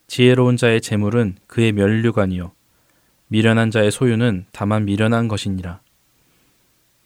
지혜로운 0.07 0.57
자의 0.57 0.81
재물은 0.81 1.37
그의 1.47 1.71
면류관이요 1.71 2.51
미련한 3.27 3.71
자의 3.71 3.91
소유는 3.91 4.45
다만 4.51 4.85
미련한 4.85 5.27
것이니라. 5.27 5.79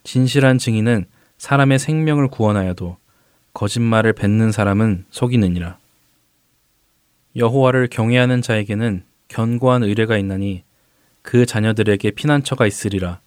진실한 0.03 0.57
증인은 0.57 1.05
사람의 1.37 1.79
생명을 1.79 2.27
구원하여도 2.27 2.97
거짓말을 3.53 4.13
뱉는 4.13 4.51
사람은 4.51 5.05
속이느니라. 5.11 5.77
여호와를 7.35 7.87
경외하는 7.87 8.41
자에게는 8.41 9.03
견고한 9.29 9.83
의뢰가 9.83 10.17
있나니 10.17 10.63
그 11.21 11.45
자녀들에게 11.45 12.11
피난처가 12.11 12.67
있으리라. 12.67 13.21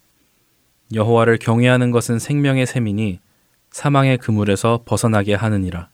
여호와를 0.93 1.39
경외하는 1.39 1.91
것은 1.91 2.19
생명의 2.19 2.67
셈이니 2.67 3.19
사망의 3.71 4.19
그물에서 4.19 4.83
벗어나게 4.85 5.33
하느니라. 5.33 5.89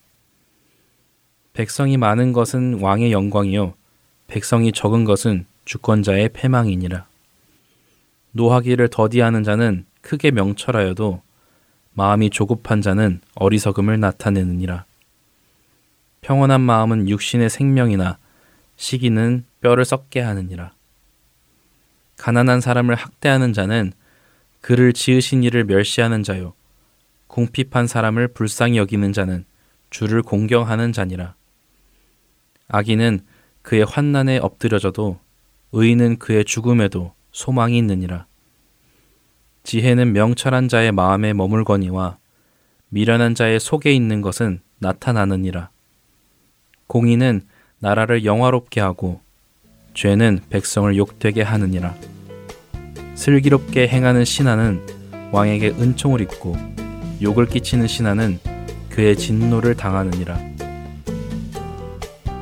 백성이 1.53 1.97
많은 1.97 2.34
것은 2.34 2.82
왕의 2.82 3.12
영광이요 3.12 3.74
백성이 4.28 4.72
적은 4.72 5.05
것은 5.05 5.45
주권자의 5.66 6.30
패망이니라. 6.34 7.05
노하기를 8.32 8.89
더디하는 8.89 9.43
자는 9.43 9.86
크게 10.01 10.32
명철하여도 10.32 11.22
마음이 11.93 12.30
조급한 12.30 12.82
자는 12.82 13.22
어리석음을 13.36 13.99
나타내느니라. 13.99 14.86
평온한 16.22 16.62
마음은 16.62 17.10
육신의 17.10 17.49
생명이나 17.49 18.18
시기는 18.76 19.45
뼈를 19.62 19.86
썩게 19.86 20.20
하느니라. 20.20 20.74
가난한 22.18 22.62
사람을 22.62 22.95
학대하는 22.95 23.53
자는 23.53 23.93
그를 24.62 24.93
지으신 24.93 25.43
이를 25.43 25.64
멸시하는 25.64 26.24
자요. 26.24 26.53
궁핍한 27.28 27.88
사람을 27.88 28.30
불쌍히 28.30 28.78
여기는 28.78 29.14
자는 29.14 29.45
주를 29.89 30.22
공경하는 30.22 30.91
자니라. 30.91 31.36
악인은 32.68 33.22
그의 33.62 33.86
환난에 33.86 34.38
엎드려져도 34.38 35.20
의인은 35.72 36.18
그의 36.18 36.45
죽음에도 36.45 37.14
소망이 37.32 37.78
있느니라. 37.78 38.26
지혜는 39.64 40.14
명철한 40.14 40.68
자의 40.68 40.91
마음에 40.91 41.34
머물거니와 41.34 42.18
미련한 42.89 43.36
자의 43.36 43.60
속에 43.60 43.93
있는 43.93 44.22
것은 44.22 44.62
나타나느니라. 44.80 45.70
공의는 46.88 47.41
나라를 47.80 48.26
영화롭게 48.26 48.82
하고 48.82 49.22
죄는 49.94 50.40
백성을 50.50 50.96
욕되게 50.98 51.42
하느니라. 51.42 51.96
슬기롭게 53.16 53.88
행하는 53.88 54.24
신하는 54.24 54.82
왕에게 55.32 55.70
은총을 55.70 56.22
입고 56.22 56.56
욕을 57.22 57.48
끼치는 57.48 57.88
신하는 57.88 58.40
그의 58.90 59.16
진노를 59.16 59.76
당하느니라. 59.76 60.40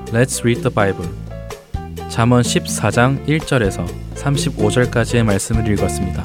Let's 0.07 0.41
read 0.41 0.61
the 0.61 0.73
Bible. 0.73 1.09
잠언 2.09 2.41
14장 2.41 3.25
1절에서 3.27 3.85
35절까지의 4.15 5.23
말씀을 5.23 5.67
읽었습니다. 5.73 6.23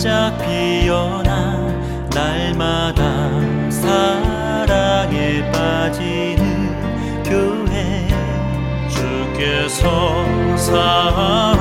반짝 0.00 0.38
피어나 0.38 1.58
날마다 2.14 3.02
사랑에 3.70 5.44
빠지는 5.52 7.22
교회 7.22 8.08
주께서 8.88 10.56
사랑 10.56 11.59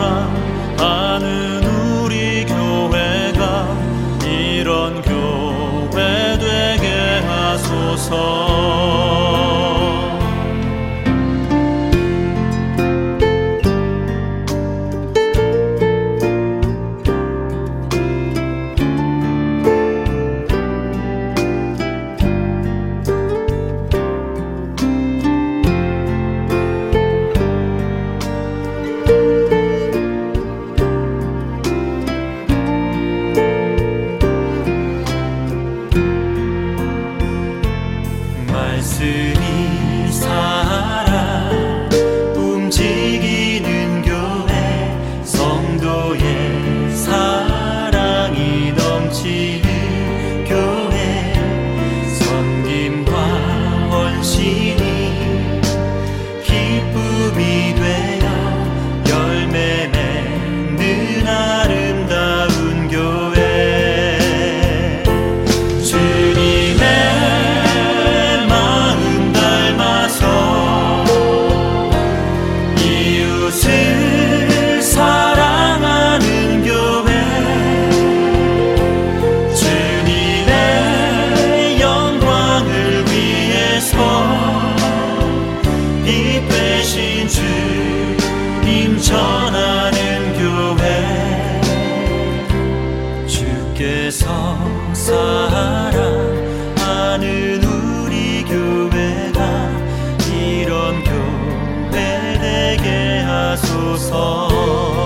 주소. 103.69 104.98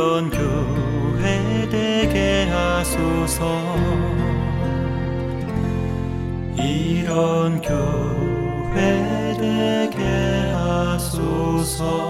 이런 0.00 0.30
교회 0.30 1.68
되게 1.68 2.48
하소서. 2.50 3.44
이런 6.56 7.60
교회 7.60 9.34
되게 9.38 10.52
하소서 10.54 12.09